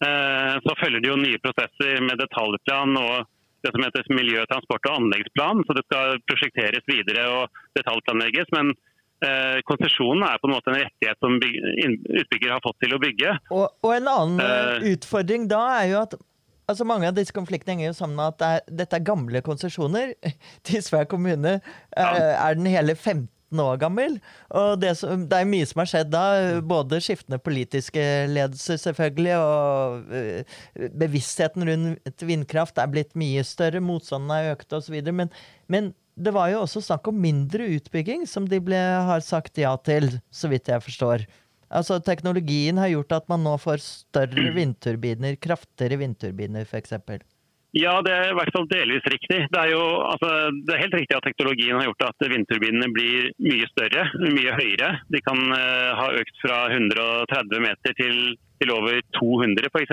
Eh, 0.06 0.54
så 0.62 0.76
følger 0.78 1.02
det 1.02 1.10
jo 1.10 1.18
nye 1.18 1.40
prosesser 1.42 2.04
med 2.04 2.20
detaljplan 2.20 3.00
og 3.00 3.26
det 3.64 3.72
som 3.72 3.86
heter 3.86 4.10
miljø-, 4.14 4.46
transport- 4.50 4.86
og 4.90 5.00
anleggsplan. 5.00 5.64
Så 5.66 5.78
det 5.78 5.86
skal 5.88 6.20
prosjekteres 6.30 6.86
videre 6.86 7.26
og 7.40 7.62
detaljplanlegges. 7.78 8.52
Men 8.54 8.74
Eh, 9.24 9.58
konsesjonen 9.64 10.26
er 10.28 10.40
på 10.42 10.48
en 10.48 10.52
måte 10.52 10.72
en 10.72 10.82
rettighet 10.82 11.22
som 11.24 11.38
utbygger 11.40 12.50
har 12.52 12.64
fått 12.64 12.76
til 12.84 12.92
å 12.92 13.00
bygge. 13.00 13.36
Og, 13.48 13.70
og 13.80 13.92
en 13.94 14.10
annen 14.12 14.42
uh, 14.44 14.88
utfordring 14.92 15.46
da 15.48 15.62
er 15.78 15.92
jo 15.94 16.02
at 16.04 16.18
altså 16.66 16.82
Mange 16.82 17.06
av 17.06 17.14
disse 17.14 17.30
konfliktene 17.30 17.76
henger 17.76 17.92
jo 17.92 17.94
sammen 17.94 18.18
med 18.18 18.32
at 18.32 18.38
det 18.40 18.46
er, 18.50 18.62
dette 18.80 18.98
er 18.98 19.06
gamle 19.06 19.40
konsesjoner. 19.46 20.16
Tysvær 20.66 21.06
kommune 21.06 21.60
ja. 21.60 22.06
er 22.10 22.58
den 22.58 22.66
hele 22.66 22.96
15 22.98 23.62
år 23.62 23.78
gammel. 23.78 24.16
Og 24.50 24.72
det, 24.82 24.96
som, 24.98 25.28
det, 25.30 25.38
er 25.38 25.48
mye 25.48 25.68
som 25.70 25.84
har 25.84 25.92
skjedd 25.92 26.10
da. 26.10 26.24
Både 26.66 26.98
skiftende 27.06 27.38
politiske 27.38 28.02
ledelser, 28.34 28.82
selvfølgelig, 28.82 29.36
og 29.38 30.10
uh, 30.10 30.88
bevisstheten 30.98 31.70
rundt 31.70 32.26
vindkraft 32.26 32.82
er 32.82 32.90
blitt 32.90 33.14
mye 33.16 33.46
større. 33.46 33.80
Motstanden 33.80 34.34
har 34.34 34.56
økt 34.56 34.76
osv. 34.76 34.98
Men, 35.06 35.30
men 35.70 35.94
det 36.16 36.32
var 36.32 36.48
jo 36.48 36.62
også 36.64 36.80
snakk 36.84 37.10
om 37.10 37.18
mindre 37.20 37.66
utbygging, 37.76 38.24
som 38.28 38.46
de 38.48 38.60
ble, 38.64 38.78
har 38.78 39.20
sagt 39.24 39.60
ja 39.60 39.74
til, 39.84 40.08
så 40.32 40.48
vidt 40.48 40.70
jeg 40.72 40.84
forstår. 40.84 41.26
Altså 41.66 41.98
Teknologien 42.00 42.78
har 42.78 42.92
gjort 42.92 43.16
at 43.18 43.26
man 43.28 43.42
nå 43.44 43.56
får 43.60 43.82
større 43.84 44.52
vindturbiner, 44.58 45.36
kraftigere 45.36 46.00
vindturbiner 46.00 46.64
f.eks. 46.68 46.94
Ja, 47.76 47.98
det 48.00 48.12
er 48.14 48.30
i 48.30 48.36
hvert 48.38 48.54
fall 48.54 48.68
delvis 48.70 49.04
riktig. 49.12 49.42
Det 49.52 49.60
er, 49.60 49.72
jo, 49.74 49.82
altså, 50.08 50.30
det 50.64 50.72
er 50.72 50.80
helt 50.86 50.94
riktig 50.96 51.16
at 51.18 51.26
teknologien 51.26 51.76
har 51.76 51.90
gjort 51.90 52.06
at 52.06 52.28
vindturbinene 52.32 52.88
blir 52.94 53.26
mye 53.42 53.68
større, 53.68 54.06
mye 54.22 54.54
høyere. 54.56 54.92
De 55.12 55.20
kan 55.26 55.42
uh, 55.52 55.90
ha 55.98 56.06
økt 56.16 56.40
fra 56.40 56.62
130 56.72 57.64
meter 57.66 57.96
til, 57.98 58.22
til 58.62 58.72
over 58.72 59.02
200 59.18 59.68
f.eks. 59.68 59.92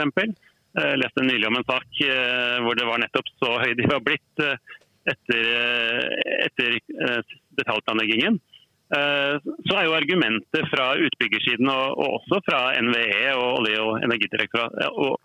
Jeg 0.74 1.02
leste 1.02 1.26
nylig 1.28 1.50
om 1.50 1.60
en 1.60 1.68
sak 1.68 2.00
uh, 2.08 2.64
hvor 2.64 2.80
det 2.80 2.88
var 2.88 3.04
nettopp 3.04 3.28
så 3.36 3.52
høy 3.66 3.76
de 3.76 3.90
var 3.92 4.06
blitt 4.06 4.46
uh, 4.46 4.56
etter, 5.10 6.10
etter 6.48 6.80
detaljplanleggingen. 7.60 8.40
Eh, 8.94 9.36
så 9.66 9.78
er 9.80 9.88
jo 9.88 9.96
argumentet 9.98 10.68
fra 10.70 10.92
utbyggersiden 11.02 11.70
og, 11.72 12.02
også 12.04 12.42
fra 12.46 12.60
NVE 12.84 13.32
og 13.32 13.62
Olje- 13.62 13.80
og, 13.82 13.96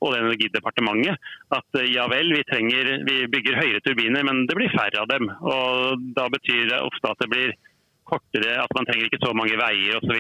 og 0.07 0.15
energidepartementet 0.17 1.19
at 1.59 1.81
eh, 1.83 1.91
ja 1.93 2.07
vel, 2.09 2.33
vi, 2.33 2.47
trenger, 2.49 2.95
vi 3.09 3.27
bygger 3.29 3.59
høyere 3.61 3.83
turbiner, 3.85 4.25
men 4.25 4.47
det 4.49 4.57
blir 4.57 4.73
færre 4.73 5.03
av 5.03 5.11
dem. 5.11 5.29
Og 5.43 6.07
Da 6.17 6.29
betyr 6.33 6.71
det 6.71 6.81
ofte 6.87 7.13
at 7.13 7.21
det 7.25 7.31
blir 7.35 7.53
kortere, 8.09 8.57
at 8.63 8.73
man 8.79 8.89
trenger 8.89 9.11
ikke 9.11 9.25
så 9.27 9.35
mange 9.37 9.61
veier 9.61 9.99
osv. 10.01 10.17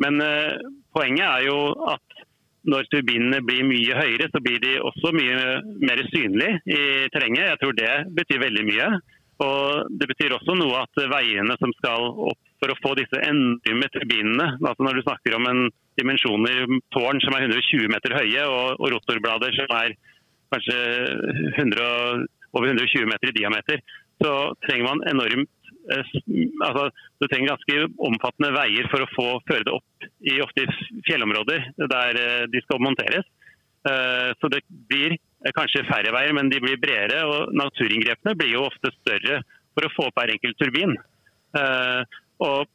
Men 0.00 0.22
eh, 0.24 0.56
poenget 0.96 1.26
er 1.26 1.44
jo 1.50 1.58
at 1.92 2.13
når 2.70 2.88
turbinene 2.92 3.42
blir 3.44 3.66
mye 3.68 3.96
høyere, 3.98 4.30
så 4.32 4.40
blir 4.44 4.60
de 4.62 4.78
også 4.80 5.12
mye 5.16 5.40
mer 5.84 6.00
synlige 6.08 6.60
i 6.64 6.84
terrenget. 7.12 7.50
Jeg 7.50 7.60
tror 7.60 7.76
det 7.76 7.92
betyr 8.16 8.42
veldig 8.44 8.64
mye. 8.70 8.88
Og 9.44 9.90
Det 10.00 10.08
betyr 10.08 10.36
også 10.36 10.54
noe 10.56 10.84
at 10.84 11.00
veiene 11.10 11.56
som 11.60 11.72
skal 11.80 12.06
opp 12.30 12.40
for 12.62 12.72
å 12.72 12.78
få 12.80 12.94
disse 12.96 13.18
enorme 13.20 13.88
turbinene, 13.92 14.46
altså 14.62 14.86
når 14.86 14.96
du 14.96 15.02
snakker 15.04 15.34
om 15.36 15.48
en 15.50 15.66
dimensjoner 16.00 16.64
tårn 16.94 17.20
som 17.20 17.36
er 17.36 17.44
120 17.50 17.90
meter 17.92 18.14
høye 18.16 18.46
og, 18.46 18.78
og 18.78 18.94
rotorblader 18.94 19.52
som 19.58 19.74
er 19.82 19.96
kanskje 20.54 20.78
100, 21.58 22.24
over 22.54 22.70
120 22.70 23.10
meter 23.10 23.30
i 23.30 23.36
diameter, 23.36 23.82
så 24.22 24.32
trenger 24.64 24.86
man 24.88 25.04
enormt 25.10 25.50
eh, 25.50 25.53
altså, 25.92 26.88
Du 27.20 27.26
trenger 27.28 27.54
ganske 27.54 27.78
omfattende 28.08 28.52
veier 28.56 28.88
for 28.92 29.04
å 29.04 29.10
få 29.14 29.26
føre 29.48 29.66
det 29.66 29.74
opp 29.74 30.08
i 30.24 30.38
ofte 30.44 30.66
fjellområder 31.08 31.66
der 31.90 32.20
eh, 32.20 32.44
de 32.52 32.62
skal 32.64 32.82
monteres. 32.84 33.26
Eh, 33.88 34.30
så 34.40 34.52
det 34.52 34.62
blir 34.90 35.16
kanskje 35.56 35.84
færre 35.90 36.14
veier, 36.14 36.32
men 36.36 36.48
de 36.52 36.62
blir 36.62 36.80
bredere. 36.80 37.24
Og 37.28 37.52
naturinngrepene 37.56 38.36
blir 38.38 38.54
jo 38.56 38.68
ofte 38.68 38.92
større 39.00 39.42
for 39.74 39.86
å 39.86 39.92
få 39.96 40.08
opp 40.08 40.20
hver 40.20 40.32
enkelt 40.36 40.56
turbin. 40.60 40.96
Og 42.44 42.70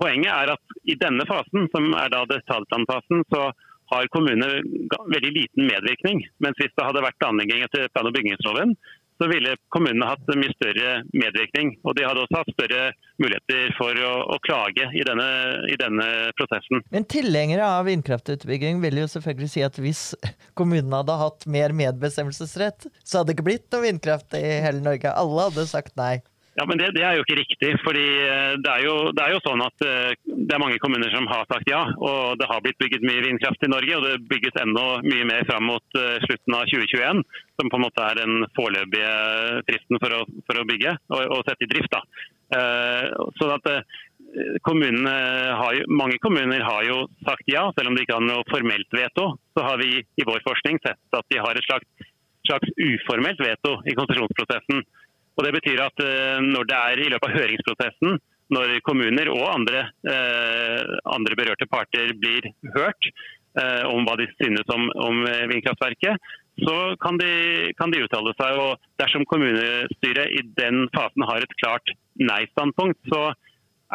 Poenget 0.00 0.32
er 0.32 0.54
at 0.54 0.78
i 0.88 0.96
denne 0.96 1.26
fasen, 1.28 1.66
som 1.74 1.90
er 1.92 2.08
da 2.12 2.22
detaljplanfasen, 2.28 3.24
så 3.28 3.50
har 3.92 4.08
kommunene 4.14 4.62
veldig 5.12 5.32
liten 5.34 5.66
medvirkning. 5.66 6.22
Mens 6.40 6.56
hvis 6.60 6.72
det 6.72 6.86
hadde 6.86 7.02
vært 7.04 7.18
planlegging 7.20 7.66
etter 7.66 7.90
plan- 7.92 8.08
og 8.08 8.14
bygningsloven, 8.16 8.72
så 9.20 9.28
ville 9.28 9.52
kommunene 9.74 10.08
hatt 10.08 10.32
mye 10.32 10.54
større 10.56 10.92
medvirkning. 11.12 11.74
Og 11.84 11.96
de 11.98 12.06
hadde 12.06 12.22
også 12.24 12.40
hatt 12.40 12.52
større 12.54 12.84
muligheter 13.20 13.74
for 13.76 14.00
å, 14.06 14.12
å 14.32 14.38
klage 14.46 14.88
i 14.96 15.04
denne, 15.06 15.28
i 15.68 15.76
denne, 15.80 16.08
prosessen. 16.38 16.80
Men 16.94 17.04
tilhengere 17.10 17.66
av 17.66 17.84
vindkraftutbygging 17.90 18.80
vil 18.80 19.02
jo 19.02 19.10
selvfølgelig 19.12 19.52
si 19.52 19.64
at 19.66 19.76
hvis 19.82 20.02
kommunene 20.58 21.02
hadde 21.02 21.18
hatt 21.20 21.46
mer 21.50 21.74
medbestemmelsesrett, 21.76 22.88
så 23.04 23.20
hadde 23.20 23.32
det 23.32 23.36
ikke 23.36 23.48
blitt 23.50 23.68
noe 23.74 23.84
vindkraft 23.84 24.38
i 24.38 24.44
hele 24.64 24.80
Norge. 24.84 25.12
Alle 25.12 25.48
hadde 25.50 25.68
sagt 25.68 25.96
nei. 26.00 26.20
Ja, 26.60 26.66
men 26.68 26.76
det, 26.76 26.90
det, 26.92 27.00
er 27.00 27.16
jo 27.16 27.22
ikke 27.24 27.38
riktig. 27.38 27.68
fordi 27.80 28.04
eh, 28.20 28.54
det 28.60 28.68
er, 28.68 28.82
jo, 28.84 28.96
det 29.16 29.22
er, 29.24 29.32
jo, 29.32 29.40
sånn 29.46 29.62
at 29.64 29.84
eh, 29.86 30.10
det 30.28 30.52
er 30.52 30.60
mange 30.60 30.80
kommuner 30.82 31.08
som 31.14 31.24
har 31.30 31.46
sagt 31.48 31.70
ja. 31.72 31.80
og 31.96 32.36
Det 32.36 32.48
har 32.50 32.60
blitt 32.60 32.76
bygget 32.82 33.06
mye 33.08 33.22
vindkraft 33.24 33.64
i 33.64 33.70
Norge, 33.72 33.96
og 33.96 34.04
det 34.04 34.28
bygges 34.28 34.60
enda 34.60 34.84
mye 35.06 35.28
mer 35.30 35.46
fram 35.48 35.64
mot 35.70 35.96
eh, 35.96 36.18
slutten 36.26 36.58
av 36.58 36.68
2021. 36.68 37.24
Som 37.56 37.72
på 37.72 37.80
en 37.80 37.86
måte 37.86 38.04
er 38.04 38.20
den 38.20 38.44
foreløpige 38.58 39.16
fristen 39.70 40.02
for 40.04 40.18
å, 40.18 40.20
for 40.50 40.60
å 40.60 40.66
bygge 40.68 40.94
og, 40.98 41.24
og, 41.24 41.40
sette 41.48 41.64
i 41.64 41.72
drift. 41.72 41.96
da. 41.96 42.04
Så 43.38 43.46
at 43.54 43.66
har, 44.74 45.80
Mange 45.90 46.16
kommuner 46.22 46.64
har 46.66 46.86
jo 46.86 47.02
sagt 47.24 47.48
ja, 47.50 47.68
selv 47.76 47.90
om 47.90 47.96
de 47.96 48.04
ikke 48.04 48.16
har 48.18 48.24
noe 48.26 48.48
formelt 48.50 48.96
veto. 48.96 49.30
Så 49.56 49.64
har 49.64 49.80
vi 49.80 50.00
i 50.00 50.26
vår 50.28 50.42
forskning 50.44 50.80
sett 50.84 51.00
at 51.16 51.28
de 51.32 51.40
har 51.40 51.56
et 51.56 51.68
slags, 51.68 52.08
slags 52.48 52.72
uformelt 52.76 53.40
veto 53.44 53.78
i 53.88 53.96
konsesjonsprosessen. 53.96 54.84
Og 55.40 55.46
Det 55.46 55.54
betyr 55.56 55.80
at 55.80 56.02
eh, 56.04 56.38
når 56.44 56.66
det 56.68 56.76
er 56.76 57.00
i 57.00 57.08
løpet 57.08 57.30
av 57.30 57.36
høringsprosessen, 57.40 58.18
når 58.52 58.72
kommuner 58.84 59.30
og 59.32 59.46
andre, 59.48 59.86
eh, 60.12 60.90
andre 61.08 61.36
berørte 61.38 61.68
parter 61.70 62.12
blir 62.12 62.44
hørt 62.74 63.08
eh, 63.08 63.86
om 63.88 64.04
hva 64.04 64.18
de 64.20 64.26
synes 64.34 64.68
om, 64.74 64.84
om 65.00 65.22
vindkraftverket, 65.48 66.28
så 66.60 66.76
kan 67.00 67.16
de, 67.16 67.30
kan 67.78 67.94
de, 67.94 68.02
uttale 68.04 68.34
seg. 68.36 68.60
og 68.60 68.90
Dersom 69.00 69.24
kommunestyret 69.30 70.36
i 70.36 70.44
den 70.60 70.84
fasen 70.92 71.24
har 71.24 71.40
et 71.40 71.56
klart 71.62 71.94
nei-standpunkt, 72.20 73.00
så 73.08 73.30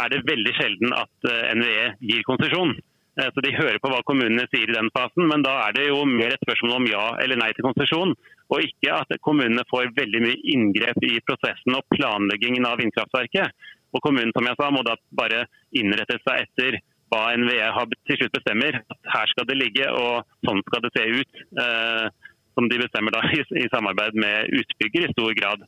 er 0.02 0.10
det 0.10 0.26
veldig 0.26 0.58
sjelden 0.58 0.98
at 0.98 1.30
NVE 1.62 1.92
gir 2.10 2.26
konsesjon. 2.26 2.74
Så 3.16 3.44
De 3.44 3.54
hører 3.56 3.80
på 3.80 3.88
hva 3.92 4.02
kommunene 4.04 4.44
sier 4.52 4.68
i 4.68 4.76
den 4.76 4.90
fasen, 4.96 5.24
men 5.30 5.44
da 5.46 5.54
er 5.68 5.76
det 5.78 5.86
jo 5.88 6.02
mer 6.10 6.34
et 6.36 6.42
spørsmål 6.44 6.74
om 6.82 6.88
ja 6.90 7.06
eller 7.24 7.40
nei 7.40 7.54
til 7.56 7.64
konsesjon. 7.64 8.12
Og 8.52 8.66
ikke 8.66 8.92
at 8.92 9.16
kommunene 9.26 9.64
får 9.70 9.94
veldig 9.96 10.22
mye 10.26 10.42
inngrep 10.52 11.00
i 11.08 11.14
prosessen 11.24 11.78
og 11.78 11.88
planleggingen 11.96 12.68
av 12.68 12.82
vindkraftverket. 12.84 13.56
Og 13.96 14.04
kommunen 14.04 14.36
som 14.36 14.50
jeg 14.50 14.60
sa, 14.60 14.68
må 14.74 14.84
da 14.84 14.98
bare 15.16 15.46
innrette 15.80 16.20
seg 16.26 16.44
etter 16.44 16.82
hva 17.14 17.32
NVE 17.40 17.88
til 18.10 18.20
slutt 18.20 18.36
bestemmer. 18.36 18.82
Her 19.16 19.32
skal 19.32 19.48
det 19.48 19.60
ligge, 19.62 19.88
og 19.96 20.28
sånn 20.44 20.64
skal 20.68 20.84
det 20.84 20.96
se 20.98 21.08
ut. 21.16 21.44
Eh, 21.64 22.08
som 22.56 22.70
de 22.72 22.80
bestemmer 22.80 23.16
da 23.16 23.24
i, 23.36 23.44
i 23.64 23.68
samarbeid 23.72 24.16
med 24.20 24.56
utbygger 24.62 25.08
i 25.08 25.14
stor 25.16 25.36
grad. 25.40 25.68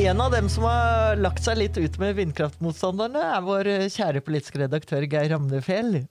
En 0.00 0.20
av 0.20 0.30
dem 0.32 0.48
som 0.48 0.64
har 0.64 1.18
lagt 1.20 1.44
seg 1.44 1.58
litt 1.60 1.76
ut 1.76 1.96
med 2.00 2.14
vindkraftmotstanderne, 2.16 3.20
er 3.36 3.42
vår 3.44 3.68
kjære 3.92 4.22
politiske 4.24 4.62
redaktør 4.62 5.04
Geir 5.04 5.28
Ramnefjell. 5.34 6.06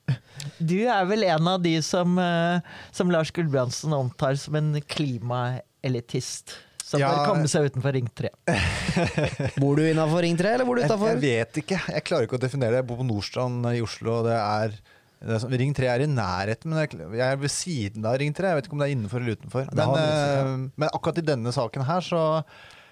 Du 0.61 0.77
er 0.83 1.07
vel 1.09 1.25
en 1.25 1.49
av 1.49 1.63
de 1.63 1.73
som, 1.81 2.13
eh, 2.21 2.61
som 2.93 3.09
Lars 3.09 3.31
Gulbrandsen 3.33 3.95
omtar 3.97 4.37
som 4.37 4.59
en 4.59 4.77
klimaelitist? 4.93 6.53
Som 6.85 7.01
ja, 7.01 7.09
bør 7.09 7.31
komme 7.31 7.49
seg 7.49 7.71
utenfor 7.71 7.97
Ring 7.97 8.13
3. 8.13 8.29
bor 9.63 9.81
du 9.81 9.83
innafor 9.87 10.21
Ring 10.21 10.37
3, 10.37 10.53
eller 10.53 10.69
bor 10.69 10.77
du 10.77 10.85
utafor? 10.85 11.09
Jeg, 11.09 11.17
jeg, 11.17 11.25
vet 11.25 11.61
ikke. 11.65 11.81
Jeg 11.97 12.05
klarer 12.05 12.29
ikke 12.29 12.37
å 12.37 12.45
definere 12.45 12.77
det. 12.77 12.83
Jeg 12.83 12.89
bor 12.93 13.01
på 13.01 13.09
Nordstrand 13.09 13.73
i 13.73 13.83
Oslo. 13.89 14.19
og 14.21 14.29
det 14.29 14.37
er, 14.37 14.79
det 15.17 15.33
er 15.33 15.45
sånn, 15.47 15.61
Ring 15.65 15.77
3 15.81 15.93
er 15.97 16.05
i 16.05 16.13
nærheten, 16.13 16.75
men 16.77 16.85
jeg 17.17 17.25
er 17.25 17.41
ved 17.41 17.57
siden 17.57 18.05
av 18.05 18.21
Ring 18.21 18.37
3. 18.37 18.53
Jeg 18.53 18.61
vet 18.61 18.69
ikke 18.69 18.77
om 18.77 18.85
det 18.85 18.91
er 18.91 18.99
innenfor 18.99 19.25
eller 19.25 19.39
utenfor. 19.41 19.71
Men, 19.73 20.01
eh, 20.05 20.57
men 20.77 20.91
akkurat 20.93 21.25
i 21.25 21.31
denne 21.33 21.57
saken 21.57 21.89
her 21.89 22.05
så 22.05 22.25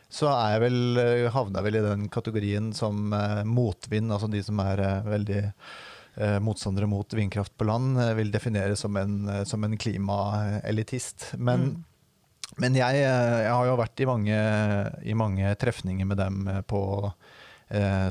så 0.07 0.29
er 0.31 0.55
jeg 0.55 0.63
vel, 0.63 0.79
eh, 1.01 1.27
havner 1.33 1.59
jeg 1.59 1.67
vel 1.67 1.79
i 1.79 1.83
den 1.85 2.07
kategorien 2.11 2.71
som 2.75 3.11
eh, 3.15 3.43
motvind, 3.47 4.11
altså 4.13 4.29
de 4.31 4.41
som 4.45 4.61
er 4.63 4.81
eh, 4.83 5.09
veldig 5.11 5.41
eh, 5.43 6.37
motstandere 6.43 6.87
mot 6.87 7.17
vindkraft 7.17 7.57
på 7.59 7.67
land, 7.67 7.99
eh, 7.99 8.13
vil 8.21 8.31
definere 8.31 8.77
som 8.79 8.95
en, 8.99 9.17
eh, 9.33 9.43
som 9.49 9.63
en 9.67 9.75
klimaelitist. 9.77 11.33
Men, 11.35 11.73
mm. 11.73 12.53
men 12.63 12.79
jeg, 12.79 13.01
jeg, 13.03 13.51
har 13.51 13.67
jo 13.67 13.79
vært 13.81 14.05
i 14.05 14.07
mange, 14.07 14.39
i 15.03 15.17
mange 15.17 15.51
trefninger 15.59 16.07
med 16.07 16.23
dem 16.23 16.47
på 16.67 16.81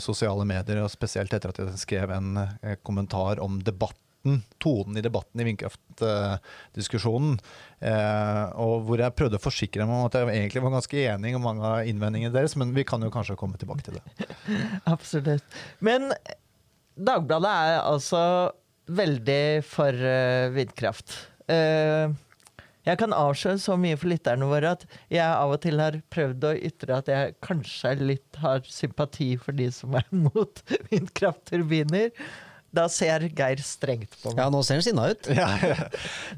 sosiale 0.05 0.45
medier, 0.45 0.83
og 0.85 0.91
spesielt 0.93 1.33
etter 1.33 1.49
at 1.49 1.59
jeg 1.63 1.79
skrev 1.81 2.11
en 2.13 2.43
kommentar 2.85 3.39
om 3.41 3.55
debatt 3.65 3.97
debatten, 4.27 4.43
tonen 4.59 4.97
i 4.97 5.03
debatten 5.03 5.41
i 5.41 5.47
vindkraftdiskusjonen. 5.47 7.39
Eh, 7.81 8.45
og 8.59 8.87
hvor 8.87 9.01
jeg 9.01 9.15
prøvde 9.17 9.39
å 9.39 9.43
forsikre 9.43 9.87
meg 9.87 9.97
om 9.97 10.09
at 10.09 10.19
jeg 10.19 10.35
egentlig 10.35 10.63
var 10.65 10.77
ganske 10.77 11.05
enig 11.15 11.37
om 11.37 11.47
mange 11.47 11.65
av 11.65 11.87
innvendingene 11.87 12.35
deres, 12.35 12.57
men 12.57 12.75
vi 12.75 12.85
kan 12.85 13.03
jo 13.03 13.13
kanskje 13.13 13.39
komme 13.39 13.59
tilbake 13.59 13.87
til 13.87 13.99
det. 13.99 14.29
Absolutt. 14.95 15.45
Men 15.81 16.13
Dagbladet 16.97 17.51
er 17.51 17.83
altså 17.85 18.21
veldig 18.89 19.65
for 19.69 19.93
uh, 19.93 20.49
vindkraft. 20.55 21.13
Uh, 21.45 22.09
jeg 22.87 23.01
kan 23.01 23.13
avsløre 23.13 23.59
så 23.59 23.75
mye 23.77 23.99
for 23.99 24.09
lytterne 24.09 24.47
våre 24.47 24.71
at 24.77 24.85
jeg 25.11 25.27
av 25.27 25.53
og 25.53 25.59
til 25.65 25.83
har 25.83 25.99
prøvd 26.15 26.47
å 26.47 26.53
ytre 26.69 27.01
at 27.01 27.11
jeg 27.11 27.35
kanskje 27.43 27.97
litt 27.99 28.39
har 28.39 28.63
sympati 28.63 29.33
for 29.43 29.59
de 29.59 29.67
som 29.75 29.97
er 29.99 30.07
mot 30.29 30.63
vindkraftturbiner. 30.93 32.15
Da 32.77 32.87
ser 32.93 33.27
Geir 33.37 33.63
strengt 33.65 34.13
på 34.21 34.33
meg. 34.33 34.43
Ja, 34.43 34.51
nå 34.53 34.61
ser 34.67 34.81
han 34.81 34.87
sinna 34.87 35.09
ut. 35.13 35.31
Ja, 35.37 35.49
ja. 35.61 35.89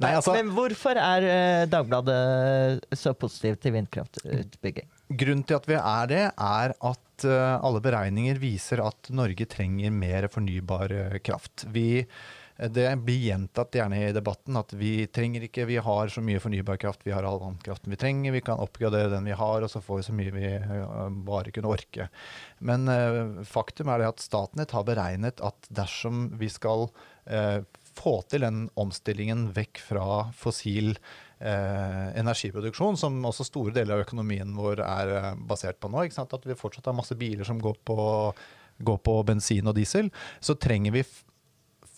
Nei, 0.03 0.12
altså. 0.18 0.35
Men 0.37 0.53
hvorfor 0.55 0.98
er 1.01 1.27
uh, 1.27 1.66
Dagbladet 1.70 2.98
så 2.98 3.14
positiv 3.18 3.59
til 3.62 3.74
vindkraftutbygging? 3.79 4.88
Grunnen 5.09 5.44
til 5.48 5.59
at 5.59 5.68
vi 5.70 5.79
er 5.79 6.11
det, 6.11 6.24
er 6.31 6.74
at 6.74 7.27
uh, 7.27 7.59
alle 7.64 7.83
beregninger 7.85 8.40
viser 8.42 8.83
at 8.85 9.11
Norge 9.14 9.48
trenger 9.51 9.94
mer 9.94 10.29
fornybar 10.33 10.94
uh, 10.94 11.18
kraft. 11.24 11.66
Vi 11.74 12.05
Det 12.59 12.88
blir 13.07 13.21
gjentatt 13.23 13.77
gjerne 13.79 14.01
i 14.03 14.14
debatten 14.14 14.59
at 14.59 14.73
vi 14.75 15.07
trenger 15.14 15.44
ikke, 15.47 15.68
vi 15.68 15.77
har 15.79 16.11
så 16.11 16.23
mye 16.27 16.40
fornybar 16.42 16.81
kraft, 16.83 17.05
vi 17.07 17.12
har 17.14 17.23
all 17.23 17.38
vannkraften 17.38 17.92
vi 17.94 17.99
trenger, 18.01 18.35
vi 18.35 18.42
kan 18.42 18.59
oppgradere 18.59 19.12
den 19.12 19.29
vi 19.31 19.37
har, 19.38 19.62
og 19.62 19.71
så 19.71 19.79
får 19.85 20.01
vi 20.01 20.07
så 20.09 20.16
mye 20.18 20.35
vi 20.35 20.51
bare 21.29 21.55
kunne 21.55 21.71
orke. 21.71 22.09
Men 22.59 22.90
uh, 22.90 23.44
faktum 23.47 23.92
er 23.92 24.03
det 24.03 24.11
at 24.11 24.25
Statnett 24.25 24.75
har 24.75 24.88
beregnet 24.88 25.38
at 25.44 25.71
dersom 25.71 26.33
vi 26.40 26.51
skal 26.51 26.88
få 27.99 28.18
til 28.31 28.44
den 28.47 28.66
omstillingen 28.79 29.49
vekk 29.57 29.81
fra 29.83 30.07
fossil 30.37 30.94
eh, 30.94 32.07
energiproduksjon, 32.18 32.99
som 33.01 33.18
også 33.27 33.47
store 33.49 33.75
deler 33.77 33.99
av 33.99 34.07
økonomien 34.07 34.55
vår 34.57 34.83
er 34.85 35.14
basert 35.49 35.81
på 35.83 35.90
nå, 35.92 36.07
at 36.07 36.49
vi 36.49 36.59
fortsatt 36.59 36.90
har 36.90 36.99
masse 36.99 37.16
biler 37.18 37.47
som 37.49 37.61
går 37.62 37.81
på, 37.88 37.99
går 38.79 39.01
på 39.05 39.16
bensin 39.29 39.71
og 39.71 39.77
diesel, 39.79 40.12
så 40.40 40.57
trenger 40.61 40.99
vi 40.99 41.05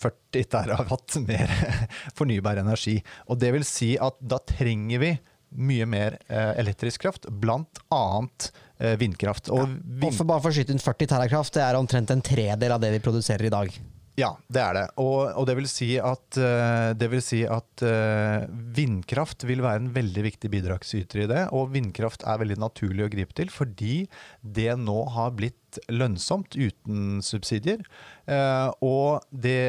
40 0.01 0.49
terawatt 0.55 1.19
mer 1.27 1.53
fornybar 2.19 2.63
energi. 2.63 2.99
Og 3.29 3.41
det 3.43 3.53
vil 3.57 3.67
si 3.69 3.93
at 4.01 4.19
da 4.21 4.41
trenger 4.43 5.05
vi 5.05 5.13
mye 5.61 5.87
mer 5.91 6.19
eh, 6.31 6.53
elektrisk 6.63 7.07
kraft, 7.07 7.31
bl.a. 7.31 7.63
annet 7.97 8.53
vindkraft. 8.97 9.51
Og, 9.53 9.67
vind... 9.69 10.07
og 10.09 10.15
for 10.17 10.25
bare 10.25 10.41
for 10.41 10.49
å 10.49 10.57
skyte 10.57 10.73
inn 10.73 10.81
40 10.81 11.11
terakraft, 11.11 11.53
det 11.59 11.67
er 11.67 11.77
omtrent 11.77 12.15
en 12.15 12.23
tredel 12.25 12.73
av 12.73 12.81
det 12.81 12.95
vi 12.95 13.03
produserer 13.05 13.45
i 13.45 13.53
dag. 13.53 13.75
Ja, 14.21 14.31
det 14.53 14.61
er 14.61 14.77
det. 14.77 14.87
Og, 15.01 15.31
og 15.39 15.47
det 15.49 15.55
vil 15.57 15.69
si 15.71 15.95
at, 16.03 16.37
uh, 16.37 17.11
vil 17.13 17.23
si 17.25 17.41
at 17.49 17.85
uh, 17.87 18.45
vindkraft 18.77 19.47
vil 19.49 19.63
være 19.65 19.85
en 19.85 19.93
veldig 19.95 20.25
viktig 20.27 20.51
bidragsyter 20.53 21.25
i 21.25 21.29
det. 21.31 21.47
Og 21.57 21.71
vindkraft 21.75 22.27
er 22.29 22.41
veldig 22.43 22.59
naturlig 22.61 23.07
å 23.07 23.13
gripe 23.13 23.37
til 23.39 23.53
fordi 23.53 24.05
det 24.43 24.75
nå 24.81 24.99
har 25.15 25.33
blitt 25.39 25.57
lønnsomt 25.93 26.57
uten 26.59 27.21
subsidier. 27.25 27.85
Uh, 28.27 28.69
og 28.85 29.27
det, 29.31 29.63